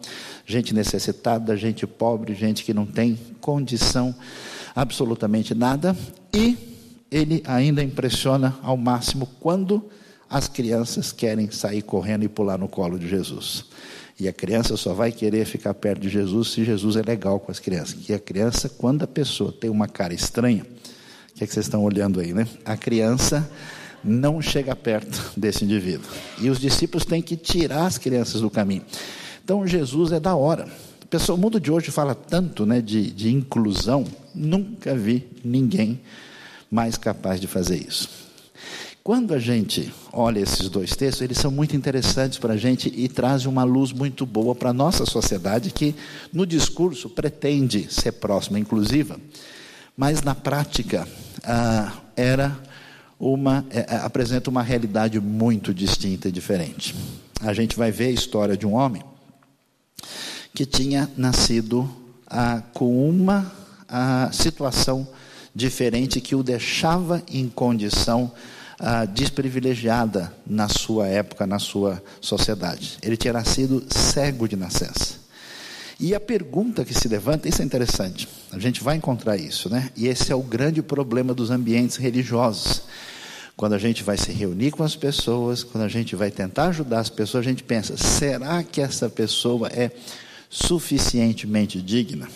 gente 0.45 0.73
necessitada, 0.75 1.55
gente 1.55 1.87
pobre, 1.87 2.35
gente 2.35 2.63
que 2.65 2.73
não 2.73 2.85
tem 2.85 3.17
condição 3.39 4.13
absolutamente 4.75 5.55
nada, 5.55 5.97
e 6.33 6.78
ele 7.11 7.41
ainda 7.45 7.83
impressiona 7.83 8.57
ao 8.61 8.77
máximo 8.77 9.27
quando 9.39 9.83
as 10.29 10.47
crianças 10.47 11.11
querem 11.11 11.49
sair 11.49 11.81
correndo 11.81 12.23
e 12.23 12.29
pular 12.29 12.57
no 12.57 12.67
colo 12.67 12.99
de 12.99 13.07
Jesus. 13.07 13.65
E 14.19 14.27
a 14.27 14.33
criança 14.33 14.75
só 14.77 14.93
vai 14.93 15.11
querer 15.11 15.45
ficar 15.45 15.73
perto 15.73 16.01
de 16.01 16.09
Jesus 16.09 16.49
se 16.49 16.63
Jesus 16.63 16.97
é 16.97 17.01
legal 17.01 17.39
com 17.39 17.51
as 17.51 17.59
crianças. 17.59 17.93
Que 17.93 18.13
a 18.13 18.19
criança, 18.19 18.69
quando 18.69 19.03
a 19.03 19.07
pessoa 19.07 19.51
tem 19.51 19.69
uma 19.69 19.87
cara 19.87 20.13
estranha, 20.13 20.63
o 20.63 21.33
que, 21.35 21.43
é 21.43 21.47
que 21.47 21.53
vocês 21.53 21.65
estão 21.65 21.83
olhando 21.83 22.19
aí, 22.19 22.33
né? 22.33 22.45
A 22.65 22.75
criança 22.75 23.49
não 24.03 24.41
chega 24.41 24.75
perto 24.75 25.31
desse 25.37 25.63
indivíduo. 25.63 26.05
E 26.39 26.49
os 26.49 26.59
discípulos 26.59 27.05
têm 27.05 27.21
que 27.21 27.37
tirar 27.37 27.85
as 27.85 27.97
crianças 27.97 28.41
do 28.41 28.49
caminho. 28.49 28.83
Então 29.43 29.65
Jesus 29.65 30.11
é 30.11 30.19
da 30.19 30.35
hora. 30.35 30.67
Pessoal, 31.09 31.37
o 31.37 31.41
mundo 31.41 31.59
de 31.59 31.71
hoje 31.71 31.89
fala 31.89 32.13
tanto 32.13 32.65
né, 32.65 32.81
de, 32.81 33.09
de 33.11 33.33
inclusão, 33.33 34.05
nunca 34.35 34.93
vi 34.93 35.27
ninguém 35.43 35.99
mais 36.69 36.97
capaz 36.97 37.39
de 37.39 37.47
fazer 37.47 37.77
isso. 37.77 38.09
Quando 39.03 39.33
a 39.33 39.39
gente 39.39 39.91
olha 40.13 40.39
esses 40.39 40.69
dois 40.69 40.95
textos, 40.95 41.21
eles 41.21 41.37
são 41.37 41.49
muito 41.49 41.75
interessantes 41.75 42.37
para 42.37 42.53
a 42.53 42.57
gente 42.57 42.93
e 42.95 43.07
trazem 43.07 43.47
uma 43.47 43.63
luz 43.63 43.91
muito 43.91 44.25
boa 44.25 44.53
para 44.53 44.69
a 44.69 44.73
nossa 44.73 45.05
sociedade, 45.05 45.71
que 45.71 45.95
no 46.31 46.45
discurso 46.45 47.09
pretende 47.09 47.91
ser 47.91 48.11
próxima, 48.13 48.59
inclusiva, 48.59 49.19
mas 49.97 50.21
na 50.21 50.35
prática 50.35 51.07
ah, 51.43 51.91
era 52.15 52.55
uma, 53.19 53.65
é, 53.69 53.95
apresenta 53.97 54.49
uma 54.49 54.61
realidade 54.61 55.19
muito 55.19 55.73
distinta 55.73 56.29
e 56.29 56.31
diferente. 56.31 56.95
A 57.41 57.53
gente 57.53 57.75
vai 57.75 57.91
ver 57.91 58.07
a 58.07 58.11
história 58.11 58.55
de 58.55 58.67
um 58.67 58.75
homem 58.75 59.03
que 60.53 60.65
tinha 60.65 61.09
nascido 61.17 61.89
ah, 62.27 62.61
com 62.73 63.09
uma 63.09 63.51
ah, 63.87 64.29
situação 64.31 65.07
diferente 65.53 66.21
que 66.21 66.35
o 66.35 66.43
deixava 66.43 67.23
em 67.31 67.47
condição 67.47 68.31
ah, 68.79 69.05
desprivilegiada 69.05 70.33
na 70.47 70.69
sua 70.69 71.07
época, 71.07 71.45
na 71.45 71.59
sua 71.59 72.01
sociedade. 72.21 72.97
Ele 73.01 73.17
tinha 73.17 73.33
nascido 73.33 73.83
cego 73.89 74.47
de 74.47 74.55
nascença. 74.55 75.19
E 75.99 76.15
a 76.15 76.19
pergunta 76.19 76.85
que 76.85 76.93
se 76.93 77.09
levanta, 77.09 77.49
isso 77.49 77.61
é 77.61 77.65
interessante, 77.65 78.25
a 78.53 78.57
gente 78.57 78.81
vai 78.81 78.95
encontrar 78.95 79.35
isso, 79.35 79.69
né? 79.69 79.89
E 79.97 80.07
esse 80.07 80.31
é 80.31 80.35
o 80.35 80.41
grande 80.41 80.81
problema 80.81 81.33
dos 81.33 81.51
ambientes 81.51 81.97
religiosos. 81.97 82.83
Quando 83.57 83.73
a 83.73 83.77
gente 83.77 84.01
vai 84.01 84.17
se 84.17 84.31
reunir 84.31 84.71
com 84.71 84.81
as 84.81 84.95
pessoas, 84.95 85.61
quando 85.61 85.83
a 85.83 85.89
gente 85.89 86.15
vai 86.15 86.31
tentar 86.31 86.69
ajudar 86.69 87.01
as 87.01 87.09
pessoas, 87.09 87.45
a 87.45 87.49
gente 87.49 87.63
pensa: 87.63 87.97
será 87.97 88.63
que 88.63 88.79
essa 88.79 89.09
pessoa 89.09 89.67
é 89.67 89.91
suficientemente 90.49 91.81
digna? 91.81 92.29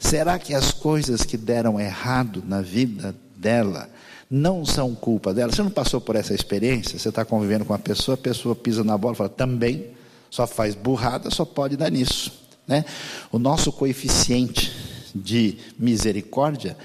Será 0.00 0.38
que 0.38 0.54
as 0.54 0.72
coisas 0.72 1.22
que 1.24 1.36
deram 1.36 1.78
errado 1.78 2.42
na 2.44 2.62
vida 2.62 3.14
dela 3.36 3.88
não 4.30 4.64
são 4.64 4.94
culpa 4.94 5.34
dela? 5.34 5.52
Você 5.52 5.62
não 5.62 5.70
passou 5.70 6.00
por 6.00 6.16
essa 6.16 6.34
experiência? 6.34 6.98
Você 6.98 7.10
está 7.10 7.22
convivendo 7.22 7.66
com 7.66 7.74
uma 7.74 7.78
pessoa, 7.78 8.14
a 8.14 8.18
pessoa 8.18 8.56
pisa 8.56 8.82
na 8.82 8.96
bola 8.96 9.12
e 9.12 9.18
fala: 9.18 9.28
também, 9.28 9.88
só 10.30 10.46
faz 10.46 10.74
burrada, 10.74 11.30
só 11.30 11.44
pode 11.44 11.76
dar 11.76 11.90
nisso. 11.90 12.32
Né? 12.66 12.84
O 13.30 13.38
nosso 13.38 13.70
coeficiente 13.70 14.72
de 15.14 15.58
misericórdia 15.78 16.76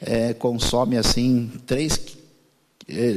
é, 0.00 0.32
consome 0.32 0.96
assim 0.96 1.52
3 1.66 2.00
é, 2.88 3.14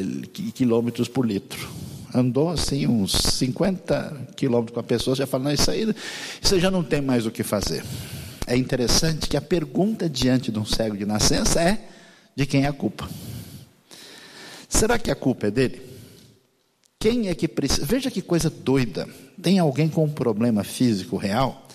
quilômetros 0.54 1.08
por 1.08 1.26
litro. 1.26 1.70
Andou 2.14 2.50
assim 2.50 2.88
uns 2.88 3.14
50 3.14 4.32
quilômetros 4.36 4.74
com 4.74 4.80
a 4.82 4.84
pessoa, 4.84 5.16
já 5.16 5.26
fala, 5.26 5.46
não, 5.46 5.52
isso 5.52 5.72
aí 5.72 5.96
você 6.42 6.60
já 6.60 6.70
não 6.70 6.84
tem 6.84 7.02
mais 7.02 7.26
o 7.26 7.32
que 7.32 7.44
fazer. 7.44 7.84
É 8.48 8.56
interessante 8.56 9.28
que 9.28 9.36
a 9.36 9.42
pergunta 9.42 10.10
diante 10.10 10.52
de 10.52 10.60
um 10.60 10.66
cego 10.66 10.96
de 10.96 11.06
nascença 11.06 11.62
é 11.62 11.80
de 12.36 12.46
quem 12.46 12.66
é 12.66 12.68
a 12.68 12.74
culpa. 12.74 13.10
Será 14.70 15.00
que 15.00 15.10
a 15.10 15.16
culpa 15.16 15.48
é 15.48 15.52
dele? 15.52 15.82
Quem 17.00 17.28
é 17.28 17.36
que 17.36 17.48
precisa? 17.48 17.86
Veja 17.86 18.12
que 18.12 18.22
coisa 18.22 18.50
doida. 18.50 19.08
Tem 19.42 19.58
alguém 19.58 19.90
com 19.90 20.04
um 20.04 20.10
problema 20.10 20.64
físico 20.64 21.18
real? 21.18 21.68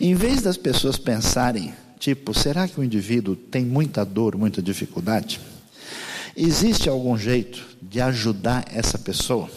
Em 0.00 0.14
vez 0.14 0.42
das 0.42 0.56
pessoas 0.56 0.96
pensarem, 0.96 1.74
tipo, 1.98 2.34
será 2.34 2.68
que 2.68 2.78
o 2.78 2.84
indivíduo 2.84 3.36
tem 3.36 3.64
muita 3.64 4.04
dor, 4.04 4.36
muita 4.36 4.60
dificuldade? 4.60 5.40
Existe 6.36 6.88
algum 6.88 7.16
jeito 7.16 7.64
de 7.80 8.00
ajudar 8.00 8.64
essa 8.72 8.98
pessoa? 8.98 9.48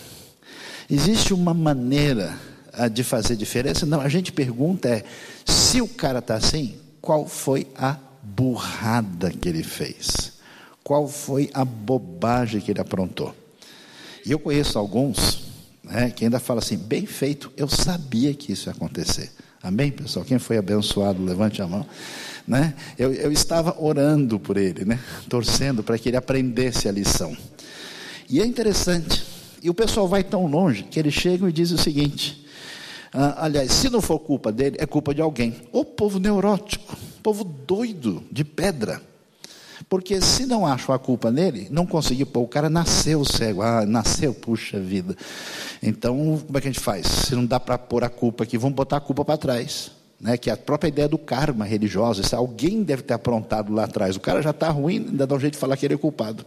Existe 0.89 1.33
uma 1.33 1.53
maneira 1.53 2.37
de 2.87 3.03
fazer 3.03 3.35
diferença? 3.35 3.85
Não, 3.85 3.99
a 3.99 4.09
gente 4.09 4.31
pergunta 4.31 4.87
é, 4.87 5.03
se 5.45 5.81
o 5.81 5.87
cara 5.87 6.19
está 6.19 6.35
assim, 6.35 6.75
qual 7.01 7.27
foi 7.27 7.65
a 7.75 7.97
burrada 8.21 9.31
que 9.31 9.49
ele 9.49 9.63
fez? 9.63 10.33
Qual 10.83 11.07
foi 11.07 11.49
a 11.53 11.65
bobagem 11.65 12.61
que 12.61 12.71
ele 12.71 12.81
aprontou? 12.81 13.33
E 14.25 14.31
eu 14.31 14.39
conheço 14.39 14.77
alguns 14.77 15.47
né, 15.83 16.11
que 16.11 16.25
ainda 16.25 16.39
falam 16.39 16.61
assim, 16.61 16.77
bem 16.77 17.05
feito, 17.05 17.51
eu 17.55 17.67
sabia 17.67 18.33
que 18.33 18.51
isso 18.51 18.69
ia 18.69 18.73
acontecer. 18.73 19.31
Amém, 19.63 19.91
pessoal? 19.91 20.25
Quem 20.25 20.37
foi 20.37 20.57
abençoado, 20.57 21.23
levante 21.23 21.61
a 21.61 21.67
mão. 21.67 21.85
Né? 22.47 22.73
Eu, 22.97 23.13
eu 23.13 23.31
estava 23.31 23.75
orando 23.81 24.39
por 24.39 24.57
ele, 24.57 24.85
né? 24.85 24.99
torcendo 25.27 25.83
para 25.83 25.97
que 25.97 26.09
ele 26.09 26.17
aprendesse 26.17 26.87
a 26.87 26.91
lição. 26.91 27.35
E 28.29 28.41
é 28.41 28.45
interessante, 28.45 29.23
e 29.61 29.69
o 29.69 29.73
pessoal 29.73 30.07
vai 30.07 30.23
tão 30.23 30.45
longe 30.45 30.83
que 30.83 30.99
eles 30.99 31.13
chegam 31.13 31.47
e 31.47 31.51
dizem 31.51 31.75
o 31.75 31.81
seguinte: 31.81 32.45
ah, 33.13 33.45
aliás, 33.45 33.71
se 33.71 33.89
não 33.89 34.01
for 34.01 34.19
culpa 34.19 34.51
dele, 34.51 34.77
é 34.79 34.85
culpa 34.85 35.13
de 35.13 35.21
alguém. 35.21 35.55
O 35.71 35.85
povo 35.85 36.19
neurótico, 36.19 36.95
povo 37.23 37.43
doido, 37.43 38.23
de 38.31 38.43
pedra. 38.43 39.01
Porque 39.89 40.19
se 40.21 40.45
não 40.45 40.65
acham 40.65 40.93
a 40.93 40.99
culpa 40.99 41.31
nele, 41.31 41.67
não 41.71 41.85
conseguiu 41.85 42.25
pôr, 42.25 42.41
o 42.41 42.47
cara 42.47 42.69
nasceu 42.69 43.23
cego, 43.23 43.61
ah, 43.61 43.85
nasceu, 43.85 44.33
puxa 44.33 44.79
vida. 44.79 45.15
Então, 45.81 46.41
como 46.45 46.57
é 46.57 46.61
que 46.61 46.67
a 46.67 46.71
gente 46.71 46.83
faz? 46.83 47.07
Se 47.07 47.35
não 47.35 47.45
dá 47.45 47.59
para 47.59 47.77
pôr 47.77 48.03
a 48.03 48.09
culpa 48.09 48.43
aqui, 48.43 48.57
vamos 48.57 48.75
botar 48.75 48.97
a 48.97 49.01
culpa 49.01 49.23
para 49.23 49.37
trás. 49.37 49.91
Né, 50.19 50.35
que 50.35 50.49
é 50.49 50.53
a 50.53 50.57
própria 50.57 50.87
ideia 50.87 51.07
do 51.07 51.19
karma 51.19 51.63
religioso, 51.63 52.21
isso, 52.21 52.35
alguém 52.35 52.81
deve 52.81 53.03
ter 53.03 53.13
aprontado 53.13 53.71
lá 53.71 53.83
atrás. 53.83 54.15
O 54.15 54.19
cara 54.19 54.41
já 54.41 54.49
está 54.49 54.67
ruim, 54.67 55.05
ainda 55.09 55.27
dá 55.27 55.35
um 55.35 55.39
jeito 55.39 55.53
de 55.53 55.59
falar 55.59 55.77
que 55.77 55.85
ele 55.85 55.93
é 55.93 55.97
culpado. 55.97 56.43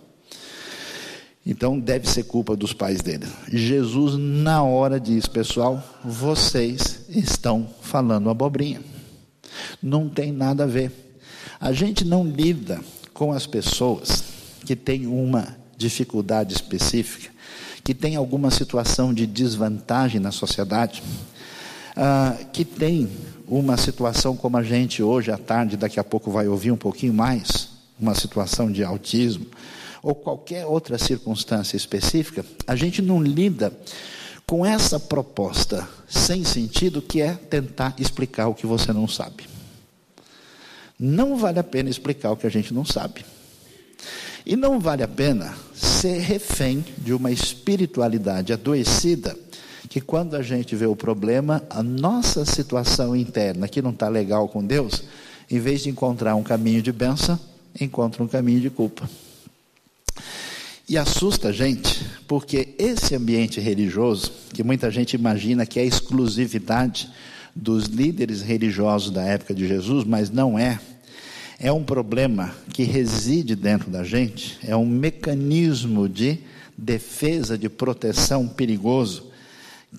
Então 1.45 1.79
deve 1.79 2.09
ser 2.09 2.25
culpa 2.25 2.55
dos 2.55 2.73
pais 2.73 3.01
dele. 3.01 3.27
Jesus, 3.49 4.17
na 4.17 4.63
hora, 4.63 5.01
diz: 5.01 5.27
pessoal, 5.27 5.83
vocês 6.05 7.07
estão 7.09 7.67
falando 7.81 8.29
abobrinha. 8.29 8.83
Não 9.83 10.09
tem 10.09 10.33
nada 10.33 10.65
a 10.65 10.67
ver. 10.67 10.93
A 11.59 11.73
gente 11.73 12.05
não 12.05 12.25
lida 12.25 12.81
com 13.13 13.33
as 13.33 13.47
pessoas 13.47 14.23
que 14.65 14.77
têm 14.77 15.07
uma 15.07 15.57
dificuldade 15.77 16.55
específica, 16.55 17.31
que 17.83 17.95
têm 17.95 18.17
alguma 18.17 18.51
situação 18.51 19.13
de 19.13 19.27
desvantagem 19.27 20.21
na 20.21 20.31
sociedade, 20.31 21.03
ah, 21.97 22.37
que 22.53 22.65
tem 22.65 23.09
uma 23.49 23.77
situação 23.77 24.37
como 24.37 24.57
a 24.57 24.63
gente 24.63 25.03
hoje 25.03 25.33
à 25.33 25.39
tarde, 25.39 25.77
daqui 25.77 25.99
a 25.99 26.05
pouco 26.05 26.31
vai 26.31 26.47
ouvir 26.47 26.71
um 26.71 26.77
pouquinho 26.77 27.13
mais, 27.13 27.71
uma 27.99 28.15
situação 28.15 28.71
de 28.71 28.85
autismo, 28.85 29.47
ou 30.03 30.15
qualquer 30.15 30.67
outra 30.67 30.99
circunstância 30.99 31.77
específica, 31.77 32.45
a 32.67 32.75
gente 32.75 33.03
não 33.03 33.23
lida 33.23 33.73
com 34.47 34.65
essa 34.67 34.99
proposta 34.99 35.89
sem 36.09 36.45
sentido 36.45 37.01
que 37.01 37.21
é 37.21 37.35
tentar 37.35 37.95
explicar 37.99 38.49
o 38.49 38.55
que 38.55 38.67
você 38.67 38.93
não 38.93 39.07
sabe. 39.07 39.49
Não 40.99 41.37
vale 41.37 41.59
a 41.59 41.65
pena 41.65 41.89
explicar 41.89 42.33
o 42.33 42.37
que 42.37 42.47
a 42.47 42.51
gente 42.51 42.75
não 42.75 42.85
sabe. 42.85 43.25
E 44.45 44.57
não 44.57 44.81
vale 44.81 45.03
a 45.03 45.09
pena 45.09 45.55
ser 45.75 46.19
refém 46.19 46.85
de 46.99 47.13
uma 47.13 47.31
espiritualidade 47.31 48.53
adoecida, 48.53 49.37
que 49.89 50.01
quando 50.01 50.35
a 50.35 50.43
gente 50.43 50.75
vê 50.75 50.87
o 50.87 50.97
problema, 50.97 51.63
a 51.71 51.83
nossa 51.83 52.45
situação 52.45 53.15
interna 53.15 53.69
que 53.69 53.81
não 53.81 53.91
está 53.91 54.09
legal 54.09 54.49
com 54.49 54.65
Deus, 54.65 55.03
em 55.51 55.59
vez 55.59 55.83
de 55.83 55.91
encontrar 55.91 56.35
um 56.35 56.43
caminho 56.43 56.83
de 56.83 56.93
bênção, 56.93 57.39
encontra 57.81 58.23
um 58.23 58.29
caminho 58.29 58.61
de 58.61 58.71
culpa. 58.71 59.09
E 60.91 60.99
assusta 60.99 61.51
a 61.51 61.53
gente, 61.53 62.05
porque 62.27 62.75
esse 62.77 63.15
ambiente 63.15 63.61
religioso, 63.61 64.33
que 64.53 64.65
muita 64.65 64.91
gente 64.91 65.15
imagina 65.15 65.65
que 65.65 65.79
é 65.79 65.85
exclusividade 65.85 67.09
dos 67.55 67.85
líderes 67.85 68.43
religiosos 68.43 69.13
da 69.13 69.23
época 69.23 69.55
de 69.55 69.69
Jesus, 69.69 70.03
mas 70.03 70.31
não 70.31 70.59
é. 70.59 70.81
É 71.61 71.71
um 71.71 71.85
problema 71.85 72.53
que 72.73 72.83
reside 72.83 73.55
dentro 73.55 73.89
da 73.89 74.03
gente, 74.03 74.59
é 74.65 74.75
um 74.75 74.85
mecanismo 74.85 76.09
de 76.09 76.41
defesa, 76.77 77.57
de 77.57 77.69
proteção 77.69 78.49
perigoso, 78.49 79.31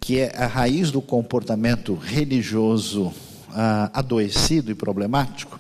que 0.02 0.20
é 0.20 0.36
a 0.36 0.46
raiz 0.46 0.92
do 0.92 1.02
comportamento 1.02 1.96
religioso 1.96 3.14
ah, 3.54 3.90
adoecido 3.94 4.70
e 4.70 4.76
problemático. 4.76 5.58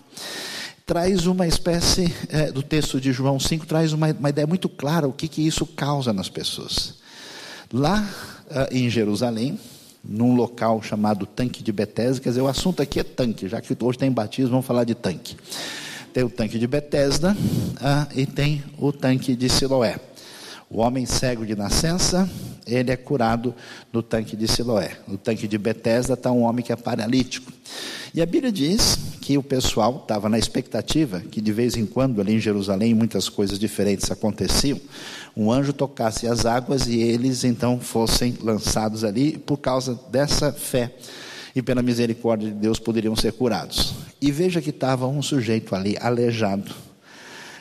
Traz 0.91 1.25
uma 1.25 1.47
espécie, 1.47 2.13
é, 2.27 2.51
do 2.51 2.61
texto 2.61 2.99
de 2.99 3.13
João 3.13 3.39
5, 3.39 3.65
traz 3.65 3.93
uma, 3.93 4.11
uma 4.11 4.29
ideia 4.29 4.45
muito 4.45 4.67
clara 4.67 5.07
o 5.07 5.13
que, 5.13 5.25
que 5.29 5.41
isso 5.41 5.65
causa 5.65 6.11
nas 6.11 6.27
pessoas. 6.27 6.95
Lá 7.71 8.05
ah, 8.49 8.67
em 8.69 8.89
Jerusalém, 8.89 9.57
num 10.03 10.35
local 10.35 10.83
chamado 10.83 11.25
Tanque 11.25 11.63
de 11.63 11.71
Betesda, 11.71 12.19
quer 12.19 12.27
dizer, 12.27 12.41
o 12.41 12.47
assunto 12.49 12.81
aqui 12.81 12.99
é 12.99 13.03
tanque, 13.05 13.47
já 13.47 13.61
que 13.61 13.73
hoje 13.79 13.97
tem 13.97 14.11
batismo, 14.11 14.51
vamos 14.51 14.65
falar 14.65 14.83
de 14.83 14.93
tanque. 14.93 15.37
Tem 16.13 16.25
o 16.25 16.29
tanque 16.29 16.59
de 16.59 16.67
Betesda 16.67 17.37
ah, 17.79 18.09
e 18.13 18.25
tem 18.25 18.61
o 18.77 18.91
tanque 18.91 19.33
de 19.33 19.47
Siloé. 19.47 19.97
O 20.69 20.81
homem 20.81 21.05
cego 21.05 21.45
de 21.45 21.55
nascença, 21.55 22.29
ele 22.67 22.91
é 22.91 22.97
curado 22.97 23.55
no 23.93 24.03
tanque 24.03 24.35
de 24.35 24.45
Siloé. 24.45 24.97
No 25.07 25.17
tanque 25.17 25.47
de 25.47 25.57
Betesda 25.57 26.15
está 26.15 26.29
um 26.33 26.41
homem 26.41 26.65
que 26.65 26.73
é 26.73 26.75
paralítico. 26.75 27.49
E 28.13 28.21
a 28.21 28.25
Bíblia 28.25 28.51
diz 28.51 29.10
que 29.21 29.37
o 29.37 29.43
pessoal 29.43 29.99
estava 30.01 30.27
na 30.27 30.39
expectativa 30.39 31.19
que 31.19 31.39
de 31.39 31.51
vez 31.53 31.77
em 31.77 31.85
quando 31.85 32.19
ali 32.19 32.33
em 32.33 32.39
Jerusalém 32.39 32.95
muitas 32.95 33.29
coisas 33.29 33.59
diferentes 33.59 34.09
aconteciam. 34.09 34.81
Um 35.37 35.51
anjo 35.51 35.71
tocasse 35.71 36.27
as 36.27 36.45
águas 36.45 36.87
e 36.87 36.99
eles 36.99 37.43
então 37.43 37.79
fossem 37.79 38.35
lançados 38.41 39.03
ali 39.03 39.37
por 39.37 39.57
causa 39.57 39.97
dessa 40.09 40.51
fé 40.51 40.95
e 41.55 41.61
pela 41.61 41.83
misericórdia 41.83 42.49
de 42.49 42.55
Deus 42.55 42.79
poderiam 42.79 43.15
ser 43.15 43.31
curados. 43.33 43.93
E 44.19 44.31
veja 44.31 44.59
que 44.59 44.71
estava 44.71 45.07
um 45.07 45.21
sujeito 45.21 45.75
ali 45.75 45.95
aleijado 46.01 46.73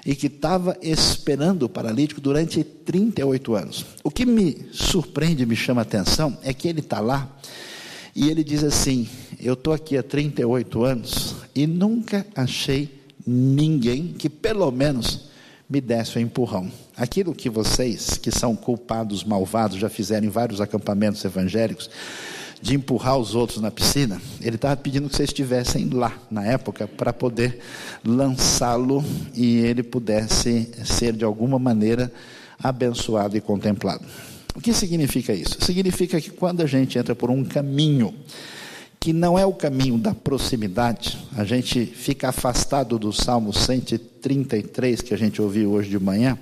e 0.04 0.14
que 0.14 0.28
estava 0.28 0.78
esperando 0.80 1.64
o 1.64 1.68
paralítico 1.68 2.22
durante 2.22 2.64
38 2.64 3.54
anos. 3.54 3.84
O 4.02 4.10
que 4.10 4.24
me 4.24 4.66
surpreende, 4.72 5.44
me 5.44 5.54
chama 5.54 5.82
a 5.82 5.84
atenção, 5.84 6.38
é 6.42 6.54
que 6.54 6.66
ele 6.66 6.80
está 6.80 7.00
lá 7.00 7.30
e 8.16 8.28
ele 8.30 8.42
diz 8.42 8.64
assim: 8.64 9.08
Eu 9.38 9.54
estou 9.54 9.72
aqui 9.72 9.96
há 9.96 10.02
38 10.02 10.84
anos 10.84 11.29
e 11.54 11.66
nunca 11.66 12.26
achei 12.34 13.00
ninguém 13.26 14.08
que 14.08 14.28
pelo 14.28 14.70
menos 14.70 15.30
me 15.68 15.80
desse 15.80 16.18
um 16.18 16.22
empurrão. 16.22 16.70
Aquilo 16.96 17.34
que 17.34 17.48
vocês, 17.48 18.18
que 18.18 18.30
são 18.30 18.56
culpados, 18.56 19.22
malvados, 19.22 19.78
já 19.78 19.88
fizeram 19.88 20.26
em 20.26 20.30
vários 20.30 20.60
acampamentos 20.60 21.24
evangélicos, 21.24 21.88
de 22.60 22.74
empurrar 22.74 23.16
os 23.16 23.34
outros 23.34 23.60
na 23.60 23.70
piscina, 23.70 24.20
ele 24.40 24.56
estava 24.56 24.76
pedindo 24.76 25.08
que 25.08 25.16
vocês 25.16 25.30
estivessem 25.30 25.88
lá 25.88 26.12
na 26.30 26.44
época 26.44 26.86
para 26.86 27.12
poder 27.12 27.58
lançá-lo 28.04 29.02
e 29.34 29.58
ele 29.60 29.82
pudesse 29.82 30.70
ser 30.84 31.14
de 31.14 31.24
alguma 31.24 31.58
maneira 31.58 32.12
abençoado 32.62 33.36
e 33.36 33.40
contemplado. 33.40 34.04
O 34.54 34.60
que 34.60 34.74
significa 34.74 35.32
isso? 35.32 35.56
Significa 35.60 36.20
que 36.20 36.30
quando 36.30 36.60
a 36.60 36.66
gente 36.66 36.98
entra 36.98 37.14
por 37.14 37.30
um 37.30 37.42
caminho 37.44 38.12
que 39.00 39.14
não 39.14 39.38
é 39.38 39.46
o 39.46 39.54
caminho 39.54 39.96
da 39.96 40.14
proximidade, 40.14 41.18
a 41.34 41.42
gente 41.42 41.86
fica 41.86 42.28
afastado 42.28 42.98
do 42.98 43.14
Salmo 43.14 43.50
133 43.50 45.00
que 45.00 45.14
a 45.14 45.16
gente 45.16 45.40
ouviu 45.40 45.72
hoje 45.72 45.88
de 45.88 45.98
manhã, 45.98 46.38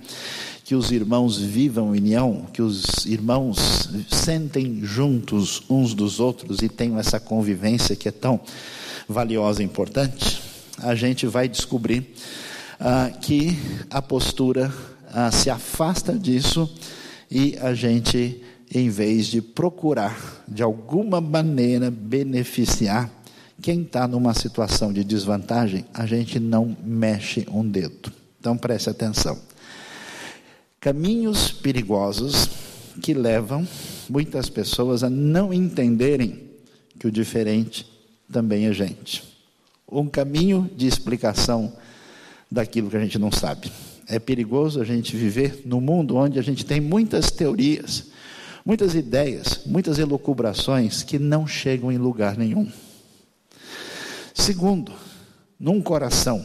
que 0.64 0.74
os 0.74 0.90
irmãos 0.90 1.38
vivam 1.38 1.90
união, 1.90 2.46
que 2.52 2.60
os 2.60 3.06
irmãos 3.06 3.88
sentem 4.10 4.80
juntos 4.82 5.62
uns 5.70 5.94
dos 5.94 6.18
outros 6.18 6.60
e 6.60 6.68
tenham 6.68 6.98
essa 6.98 7.20
convivência 7.20 7.94
que 7.94 8.08
é 8.08 8.12
tão 8.12 8.40
valiosa 9.08 9.62
e 9.62 9.64
importante, 9.64 10.42
a 10.78 10.96
gente 10.96 11.28
vai 11.28 11.48
descobrir 11.48 12.12
ah, 12.80 13.10
que 13.20 13.56
a 13.88 14.02
postura 14.02 14.74
ah, 15.12 15.30
se 15.30 15.48
afasta 15.48 16.12
disso 16.18 16.68
e 17.30 17.56
a 17.60 17.72
gente, 17.72 18.42
em 18.74 18.88
vez 18.88 19.26
de 19.26 19.40
procurar 19.40 20.44
de 20.46 20.62
alguma 20.62 21.20
maneira 21.20 21.90
beneficiar 21.90 23.10
quem 23.60 23.82
está 23.82 24.06
numa 24.06 24.34
situação 24.34 24.92
de 24.92 25.02
desvantagem, 25.02 25.84
a 25.92 26.06
gente 26.06 26.38
não 26.38 26.76
mexe 26.84 27.46
um 27.50 27.66
dedo. 27.68 28.12
Então 28.38 28.56
preste 28.56 28.88
atenção. 28.88 29.38
Caminhos 30.80 31.50
perigosos 31.50 32.48
que 33.02 33.12
levam 33.12 33.66
muitas 34.08 34.48
pessoas 34.48 35.02
a 35.02 35.10
não 35.10 35.52
entenderem 35.52 36.48
que 36.98 37.06
o 37.06 37.12
diferente 37.12 37.86
também 38.30 38.66
é 38.66 38.72
gente. 38.72 39.24
Um 39.90 40.06
caminho 40.06 40.70
de 40.76 40.86
explicação 40.86 41.72
daquilo 42.50 42.90
que 42.90 42.96
a 42.96 43.00
gente 43.00 43.18
não 43.18 43.32
sabe. 43.32 43.72
É 44.06 44.18
perigoso 44.18 44.80
a 44.80 44.84
gente 44.84 45.16
viver 45.16 45.62
num 45.64 45.80
mundo 45.80 46.16
onde 46.16 46.38
a 46.38 46.42
gente 46.42 46.64
tem 46.64 46.80
muitas 46.80 47.30
teorias, 47.30 48.06
muitas 48.68 48.94
ideias, 48.94 49.62
muitas 49.64 49.98
elucubrações 49.98 51.02
que 51.02 51.18
não 51.18 51.46
chegam 51.46 51.90
em 51.90 51.96
lugar 51.96 52.36
nenhum. 52.36 52.70
Segundo, 54.34 54.92
num 55.58 55.80
coração 55.80 56.44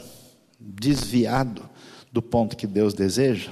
desviado 0.57 1.69
do 2.13 2.21
ponto 2.21 2.55
que 2.55 2.65
Deus 2.65 2.93
deseja, 2.93 3.51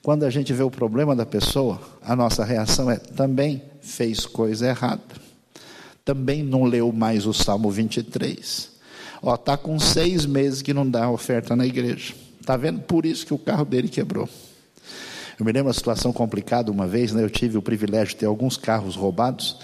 quando 0.00 0.22
a 0.22 0.30
gente 0.30 0.52
vê 0.52 0.62
o 0.62 0.70
problema 0.70 1.16
da 1.16 1.26
pessoa, 1.26 1.80
a 2.00 2.14
nossa 2.14 2.44
reação 2.44 2.88
é 2.88 2.98
também 2.98 3.64
fez 3.80 4.24
coisa 4.26 4.68
errada. 4.68 5.02
Também 6.04 6.40
não 6.44 6.62
leu 6.62 6.92
mais 6.92 7.26
o 7.26 7.32
Salmo 7.32 7.68
23. 7.68 8.70
Ó, 9.22 9.36
tá 9.36 9.56
com 9.56 9.76
seis 9.80 10.24
meses 10.24 10.62
que 10.62 10.72
não 10.72 10.88
dá 10.88 11.10
oferta 11.10 11.56
na 11.56 11.66
igreja. 11.66 12.14
Tá 12.46 12.56
vendo? 12.56 12.80
Por 12.82 13.06
isso 13.06 13.26
que 13.26 13.34
o 13.34 13.38
carro 13.38 13.64
dele 13.64 13.88
quebrou. 13.88 14.28
Eu 15.38 15.44
me 15.44 15.50
lembro 15.50 15.68
uma 15.68 15.74
situação 15.74 16.12
complicada 16.12 16.70
uma 16.70 16.86
vez, 16.86 17.12
né? 17.12 17.22
Eu 17.22 17.30
tive 17.30 17.58
o 17.58 17.62
privilégio 17.62 18.08
de 18.08 18.16
ter 18.16 18.26
alguns 18.26 18.56
carros 18.56 18.94
roubados. 18.94 19.56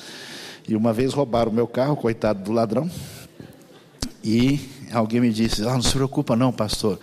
E 0.68 0.74
uma 0.74 0.92
vez 0.92 1.12
roubaram 1.12 1.50
o 1.50 1.54
meu 1.54 1.66
carro, 1.66 1.96
coitado 1.96 2.42
do 2.42 2.52
ladrão. 2.52 2.90
E 4.22 4.60
alguém 4.92 5.20
me 5.20 5.30
disse: 5.30 5.62
ah, 5.62 5.72
não 5.72 5.82
se 5.82 5.92
preocupa, 5.92 6.34
não, 6.34 6.52
pastor. 6.52 6.98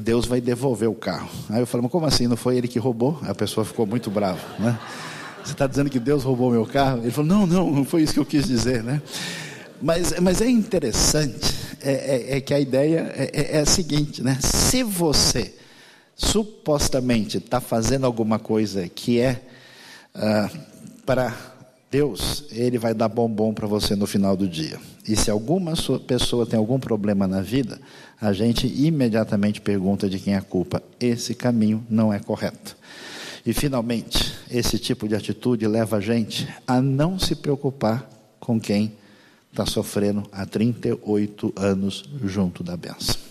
Deus 0.00 0.26
vai 0.26 0.40
devolver 0.40 0.88
o 0.88 0.94
carro. 0.94 1.28
Aí 1.50 1.60
eu 1.60 1.66
falei: 1.66 1.82
mas 1.82 1.92
como 1.92 2.06
assim? 2.06 2.26
Não 2.26 2.36
foi 2.36 2.56
ele 2.56 2.68
que 2.68 2.78
roubou? 2.78 3.18
A 3.22 3.34
pessoa 3.34 3.64
ficou 3.64 3.84
muito 3.84 4.10
brava, 4.10 4.40
né? 4.58 4.78
Você 5.44 5.52
está 5.52 5.66
dizendo 5.66 5.90
que 5.90 5.98
Deus 5.98 6.22
roubou 6.22 6.50
meu 6.50 6.64
carro? 6.64 6.98
Ele 6.98 7.10
falou: 7.10 7.28
não, 7.28 7.46
não, 7.46 7.70
não 7.70 7.84
foi 7.84 8.02
isso 8.02 8.14
que 8.14 8.20
eu 8.20 8.24
quis 8.24 8.46
dizer, 8.46 8.82
né? 8.82 9.02
Mas, 9.82 10.18
mas 10.20 10.40
é 10.40 10.48
interessante, 10.48 11.54
é, 11.82 11.92
é, 11.92 12.36
é 12.36 12.40
que 12.40 12.54
a 12.54 12.60
ideia 12.60 13.12
é, 13.14 13.30
é, 13.32 13.56
é 13.58 13.60
a 13.60 13.66
seguinte, 13.66 14.22
né? 14.22 14.38
Se 14.40 14.82
você 14.82 15.52
supostamente 16.16 17.38
está 17.38 17.60
fazendo 17.60 18.06
alguma 18.06 18.38
coisa 18.38 18.88
que 18.88 19.20
é 19.20 19.42
uh, 20.14 20.58
para 21.04 21.34
Deus, 21.90 22.44
Ele 22.50 22.78
vai 22.78 22.92
dar 22.92 23.08
bombom 23.08 23.54
para 23.54 23.66
você 23.66 23.94
no 23.94 24.06
final 24.06 24.36
do 24.36 24.48
dia. 24.48 24.80
E 25.06 25.14
se 25.14 25.30
alguma 25.30 25.74
pessoa 26.06 26.46
tem 26.46 26.58
algum 26.58 26.78
problema 26.78 27.26
na 27.28 27.40
vida, 27.40 27.80
a 28.20 28.32
gente 28.32 28.66
imediatamente 28.66 29.60
pergunta 29.60 30.08
de 30.08 30.18
quem 30.18 30.34
é 30.34 30.38
a 30.38 30.42
culpa. 30.42 30.82
Esse 30.98 31.34
caminho 31.34 31.86
não 31.88 32.12
é 32.12 32.18
correto. 32.18 32.76
E 33.46 33.52
finalmente, 33.52 34.34
esse 34.50 34.78
tipo 34.78 35.06
de 35.06 35.14
atitude 35.14 35.66
leva 35.68 35.98
a 35.98 36.00
gente 36.00 36.48
a 36.66 36.80
não 36.80 37.18
se 37.18 37.36
preocupar 37.36 38.08
com 38.40 38.58
quem 38.58 38.92
está 39.50 39.64
sofrendo 39.64 40.24
há 40.32 40.44
38 40.44 41.52
anos 41.54 42.02
junto 42.24 42.64
da 42.64 42.76
benção. 42.76 43.23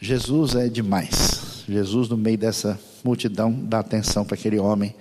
Jesus 0.00 0.54
é 0.54 0.68
demais. 0.68 1.64
Jesus, 1.68 2.08
no 2.08 2.16
meio 2.16 2.38
dessa 2.38 2.78
multidão, 3.04 3.52
dá 3.52 3.80
atenção 3.80 4.24
para 4.24 4.34
aquele 4.34 4.58
homem. 4.58 4.94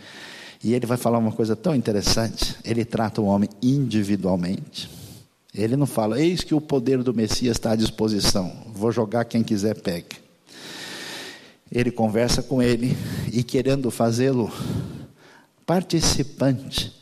E 0.63 0.73
ele 0.73 0.85
vai 0.85 0.97
falar 0.97 1.19
uma 1.19 1.31
coisa 1.31 1.55
tão 1.55 1.75
interessante. 1.75 2.55
Ele 2.63 2.83
trata 2.83 3.21
o 3.21 3.25
homem 3.25 3.49
individualmente. 3.61 4.89
Ele 5.53 5.75
não 5.75 5.85
fala, 5.85 6.21
eis 6.21 6.43
que 6.43 6.53
o 6.53 6.61
poder 6.61 7.01
do 7.01 7.13
Messias 7.13 7.57
está 7.57 7.71
à 7.71 7.75
disposição, 7.75 8.51
vou 8.73 8.91
jogar 8.91 9.25
quem 9.25 9.43
quiser 9.43 9.81
pegue. 9.81 10.17
Ele 11.71 11.89
conversa 11.91 12.43
com 12.43 12.61
ele 12.61 12.95
e, 13.33 13.43
querendo 13.43 13.89
fazê-lo 13.91 14.51
participante 15.65 16.95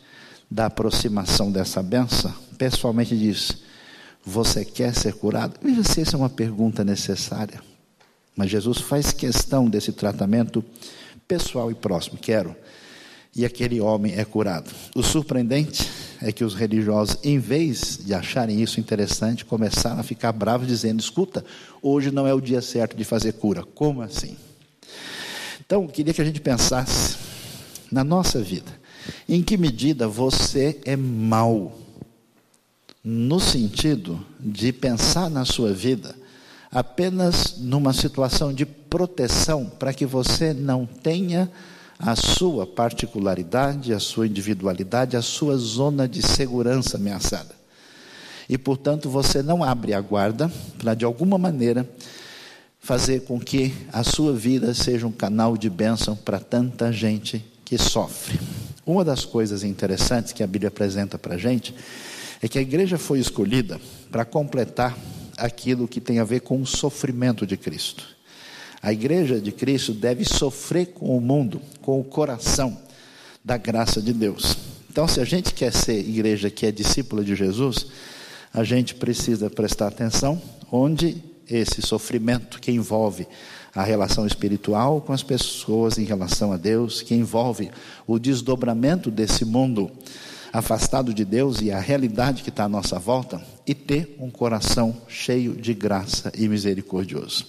da 0.50 0.66
aproximação 0.66 1.52
dessa 1.52 1.82
benção, 1.82 2.32
pessoalmente 2.58 3.16
diz: 3.16 3.58
Você 4.24 4.64
quer 4.64 4.94
ser 4.94 5.14
curado? 5.14 5.54
Veja 5.62 5.84
se 5.84 6.00
essa 6.00 6.16
é 6.16 6.18
uma 6.18 6.30
pergunta 6.30 6.82
necessária. 6.82 7.60
Mas 8.36 8.50
Jesus 8.50 8.78
faz 8.78 9.12
questão 9.12 9.68
desse 9.68 9.90
tratamento 9.90 10.62
pessoal 11.26 11.70
e 11.70 11.74
próximo. 11.74 12.18
Quero. 12.18 12.54
E 13.34 13.44
aquele 13.44 13.80
homem 13.80 14.14
é 14.14 14.24
curado. 14.24 14.70
O 14.94 15.02
surpreendente 15.02 15.90
é 16.22 16.30
que 16.30 16.44
os 16.44 16.54
religiosos, 16.54 17.18
em 17.24 17.38
vez 17.38 17.98
de 18.04 18.14
acharem 18.14 18.62
isso 18.62 18.78
interessante, 18.78 19.44
começaram 19.44 20.00
a 20.00 20.02
ficar 20.02 20.32
bravos, 20.32 20.68
dizendo: 20.68 21.00
escuta, 21.00 21.44
hoje 21.82 22.10
não 22.10 22.26
é 22.26 22.34
o 22.34 22.40
dia 22.40 22.60
certo 22.60 22.96
de 22.96 23.04
fazer 23.04 23.32
cura. 23.32 23.62
Como 23.62 24.02
assim? 24.02 24.36
Então, 25.64 25.86
queria 25.86 26.14
que 26.14 26.22
a 26.22 26.24
gente 26.24 26.40
pensasse 26.40 27.16
na 27.90 28.04
nossa 28.04 28.40
vida. 28.40 28.70
Em 29.28 29.42
que 29.42 29.56
medida 29.56 30.06
você 30.08 30.78
é 30.84 30.96
mau? 30.96 31.78
No 33.02 33.38
sentido 33.38 34.24
de 34.40 34.72
pensar 34.72 35.30
na 35.30 35.44
sua 35.44 35.72
vida 35.72 36.14
apenas 36.76 37.56
numa 37.56 37.94
situação 37.94 38.52
de 38.52 38.66
proteção 38.66 39.64
para 39.64 39.94
que 39.94 40.04
você 40.04 40.52
não 40.52 40.84
tenha 40.84 41.50
a 41.98 42.14
sua 42.14 42.66
particularidade, 42.66 43.94
a 43.94 43.98
sua 43.98 44.26
individualidade, 44.26 45.16
a 45.16 45.22
sua 45.22 45.56
zona 45.56 46.06
de 46.06 46.20
segurança 46.20 46.98
ameaçada. 46.98 47.54
E, 48.46 48.58
portanto, 48.58 49.08
você 49.08 49.42
não 49.42 49.64
abre 49.64 49.94
a 49.94 50.00
guarda 50.02 50.52
para, 50.76 50.92
de 50.92 51.02
alguma 51.02 51.38
maneira, 51.38 51.88
fazer 52.78 53.20
com 53.20 53.40
que 53.40 53.72
a 53.90 54.04
sua 54.04 54.34
vida 54.34 54.74
seja 54.74 55.06
um 55.06 55.12
canal 55.12 55.56
de 55.56 55.70
bênção 55.70 56.14
para 56.14 56.38
tanta 56.38 56.92
gente 56.92 57.42
que 57.64 57.78
sofre. 57.78 58.38
Uma 58.84 59.02
das 59.02 59.24
coisas 59.24 59.64
interessantes 59.64 60.30
que 60.30 60.42
a 60.42 60.46
Bíblia 60.46 60.68
apresenta 60.68 61.18
para 61.18 61.36
a 61.36 61.38
gente 61.38 61.74
é 62.42 62.46
que 62.46 62.58
a 62.58 62.62
igreja 62.62 62.98
foi 62.98 63.18
escolhida 63.18 63.80
para 64.12 64.26
completar 64.26 64.94
aquilo 65.36 65.88
que 65.88 66.00
tem 66.00 66.18
a 66.18 66.24
ver 66.24 66.40
com 66.40 66.60
o 66.60 66.66
sofrimento 66.66 67.46
de 67.46 67.56
Cristo. 67.56 68.04
A 68.82 68.92
igreja 68.92 69.40
de 69.40 69.52
Cristo 69.52 69.92
deve 69.92 70.24
sofrer 70.24 70.86
com 70.86 71.16
o 71.16 71.20
mundo, 71.20 71.60
com 71.82 72.00
o 72.00 72.04
coração 72.04 72.78
da 73.44 73.56
graça 73.56 74.00
de 74.00 74.12
Deus. 74.12 74.56
Então, 74.90 75.06
se 75.06 75.20
a 75.20 75.24
gente 75.24 75.52
quer 75.52 75.72
ser 75.72 75.98
igreja 75.98 76.50
que 76.50 76.66
é 76.66 76.72
discípula 76.72 77.24
de 77.24 77.34
Jesus, 77.34 77.86
a 78.52 78.64
gente 78.64 78.94
precisa 78.94 79.50
prestar 79.50 79.88
atenção 79.88 80.40
onde 80.70 81.22
esse 81.48 81.82
sofrimento 81.82 82.60
que 82.60 82.72
envolve 82.72 83.26
a 83.74 83.82
relação 83.82 84.26
espiritual 84.26 85.00
com 85.02 85.12
as 85.12 85.22
pessoas 85.22 85.98
em 85.98 86.04
relação 86.04 86.52
a 86.52 86.56
Deus, 86.56 87.02
que 87.02 87.14
envolve 87.14 87.70
o 88.06 88.18
desdobramento 88.18 89.10
desse 89.10 89.44
mundo 89.44 89.90
afastado 90.58 91.12
de 91.12 91.24
Deus 91.24 91.60
e 91.60 91.70
a 91.70 91.78
realidade 91.78 92.42
que 92.42 92.48
está 92.48 92.64
à 92.64 92.68
nossa 92.68 92.98
volta, 92.98 93.40
e 93.66 93.74
ter 93.74 94.16
um 94.18 94.30
coração 94.30 94.96
cheio 95.06 95.54
de 95.54 95.74
graça 95.74 96.32
e 96.34 96.48
misericordioso. 96.48 97.46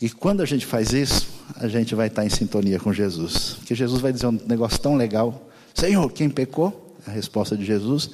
E 0.00 0.08
quando 0.08 0.40
a 0.40 0.46
gente 0.46 0.64
faz 0.64 0.92
isso, 0.92 1.28
a 1.56 1.68
gente 1.68 1.94
vai 1.94 2.08
estar 2.08 2.24
em 2.24 2.30
sintonia 2.30 2.78
com 2.78 2.92
Jesus. 2.92 3.54
Porque 3.58 3.74
Jesus 3.74 4.00
vai 4.00 4.12
dizer 4.12 4.26
um 4.26 4.38
negócio 4.46 4.78
tão 4.78 4.96
legal: 4.96 5.48
Senhor, 5.74 6.10
quem 6.12 6.28
pecou? 6.28 6.96
A 7.06 7.10
resposta 7.10 7.56
de 7.56 7.64
Jesus: 7.64 8.10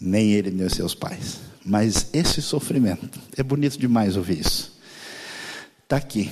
nem 0.00 0.32
ele 0.32 0.50
nem 0.50 0.68
seus 0.68 0.94
pais. 0.94 1.40
Mas 1.64 2.08
esse 2.12 2.40
sofrimento, 2.40 3.20
é 3.36 3.42
bonito 3.42 3.78
demais 3.78 4.16
ouvir 4.16 4.40
isso. 4.40 4.78
Está 5.84 5.96
aqui 5.96 6.30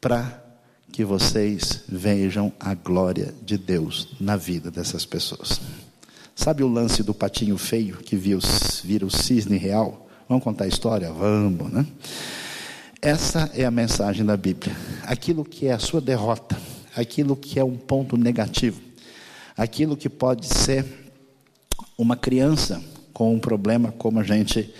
para 0.00 0.44
que 0.92 1.04
vocês 1.04 1.82
vejam 1.88 2.52
a 2.58 2.74
glória 2.74 3.34
de 3.42 3.58
Deus 3.58 4.16
na 4.20 4.36
vida 4.36 4.70
dessas 4.70 5.04
pessoas. 5.04 5.60
Sabe 6.38 6.62
o 6.62 6.68
lance 6.68 7.02
do 7.02 7.12
patinho 7.12 7.58
feio 7.58 7.96
que 7.96 8.14
vira 8.14 9.04
o 9.04 9.10
cisne 9.10 9.56
real? 9.56 10.08
Vamos 10.28 10.44
contar 10.44 10.66
a 10.66 10.68
história? 10.68 11.10
Vamos, 11.10 11.68
né? 11.72 11.84
Essa 13.02 13.50
é 13.54 13.64
a 13.64 13.72
mensagem 13.72 14.24
da 14.24 14.36
Bíblia. 14.36 14.72
Aquilo 15.02 15.44
que 15.44 15.66
é 15.66 15.72
a 15.72 15.80
sua 15.80 16.00
derrota, 16.00 16.56
aquilo 16.94 17.34
que 17.34 17.58
é 17.58 17.64
um 17.64 17.76
ponto 17.76 18.16
negativo, 18.16 18.80
aquilo 19.56 19.96
que 19.96 20.08
pode 20.08 20.46
ser 20.46 20.86
uma 21.98 22.16
criança 22.16 22.80
com 23.12 23.34
um 23.34 23.40
problema, 23.40 23.90
como 23.90 24.20
a 24.20 24.22
gente 24.22 24.72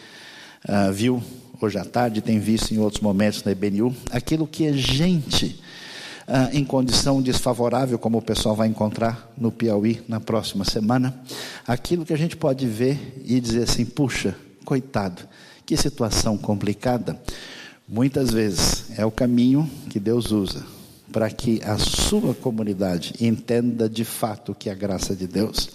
uh, 0.64 0.92
viu 0.92 1.20
hoje 1.60 1.76
à 1.76 1.84
tarde, 1.84 2.22
tem 2.22 2.38
visto 2.38 2.72
em 2.72 2.78
outros 2.78 3.02
momentos 3.02 3.42
na 3.42 3.50
IBNU, 3.50 3.92
aquilo 4.12 4.46
que 4.46 4.64
é 4.64 4.72
gente 4.72 5.60
uh, 6.28 6.54
em 6.56 6.64
condição 6.64 7.22
desfavorável, 7.22 7.98
como 7.98 8.18
o 8.18 8.22
pessoal 8.22 8.54
vai 8.54 8.68
encontrar 8.68 9.32
no 9.36 9.50
Piauí 9.50 10.02
na 10.06 10.20
próxima 10.20 10.64
semana, 10.64 11.18
aquilo 11.66 12.04
que 12.04 12.12
a 12.12 12.18
gente 12.18 12.36
pode 12.36 12.66
ver 12.66 13.20
e 13.24 13.40
dizer 13.40 13.62
assim: 13.62 13.84
puxa, 13.84 14.36
coitado, 14.64 15.22
que 15.64 15.76
situação 15.76 16.36
complicada. 16.36 17.20
Muitas 17.88 18.30
vezes 18.30 18.98
é 18.98 19.06
o 19.06 19.10
caminho 19.10 19.68
que 19.88 19.98
Deus 19.98 20.30
usa 20.30 20.62
para 21.10 21.30
que 21.30 21.62
a 21.64 21.78
sua 21.78 22.34
comunidade 22.34 23.14
entenda 23.18 23.88
de 23.88 24.04
fato 24.04 24.54
que 24.54 24.68
é 24.68 24.72
a 24.72 24.74
graça 24.74 25.16
de 25.16 25.26
Deus 25.26 25.70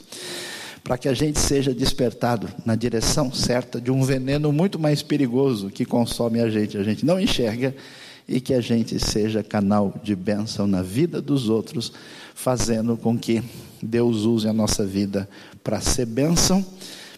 para 0.83 0.97
que 0.97 1.07
a 1.07 1.13
gente 1.13 1.39
seja 1.39 1.73
despertado 1.73 2.49
na 2.65 2.75
direção 2.75 3.31
certa 3.31 3.79
de 3.79 3.89
um 3.89 4.03
veneno 4.03 4.51
muito 4.51 4.77
mais 4.77 5.01
perigoso 5.01 5.69
que 5.69 5.85
consome 5.85 6.41
a 6.41 6.49
gente, 6.49 6.77
a 6.77 6.83
gente 6.83 7.05
não 7.05 7.19
enxerga, 7.19 7.73
e 8.27 8.39
que 8.39 8.53
a 8.53 8.61
gente 8.61 8.99
seja 8.99 9.43
canal 9.43 9.93
de 10.03 10.15
bênção 10.15 10.65
na 10.67 10.81
vida 10.81 11.21
dos 11.21 11.49
outros, 11.49 11.91
fazendo 12.33 12.97
com 12.97 13.17
que 13.17 13.43
Deus 13.81 14.25
use 14.25 14.47
a 14.47 14.53
nossa 14.53 14.85
vida 14.85 15.29
para 15.63 15.81
ser 15.81 16.05
bênção 16.05 16.65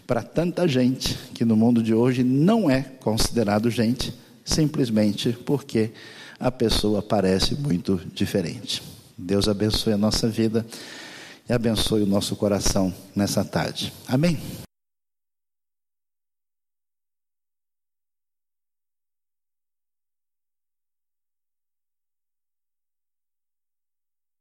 para 0.07 0.21
tanta 0.21 0.67
gente 0.67 1.17
que 1.33 1.43
no 1.43 1.55
mundo 1.55 1.81
de 1.81 1.93
hoje 1.93 2.23
não 2.23 2.69
é 2.69 2.81
considerado 2.81 3.69
gente, 3.69 4.13
simplesmente 4.43 5.31
porque 5.45 5.91
a 6.39 6.51
pessoa 6.51 7.01
parece 7.01 7.55
muito 7.55 7.99
diferente. 8.13 8.83
Deus 9.17 9.47
abençoe 9.47 9.93
a 9.93 9.97
nossa 9.97 10.27
vida 10.27 10.65
e 11.49 11.53
abençoe 11.53 12.03
o 12.03 12.07
nosso 12.07 12.35
coração 12.35 12.93
nessa 13.15 13.43
tarde. 13.43 13.91
Amém? 14.07 14.37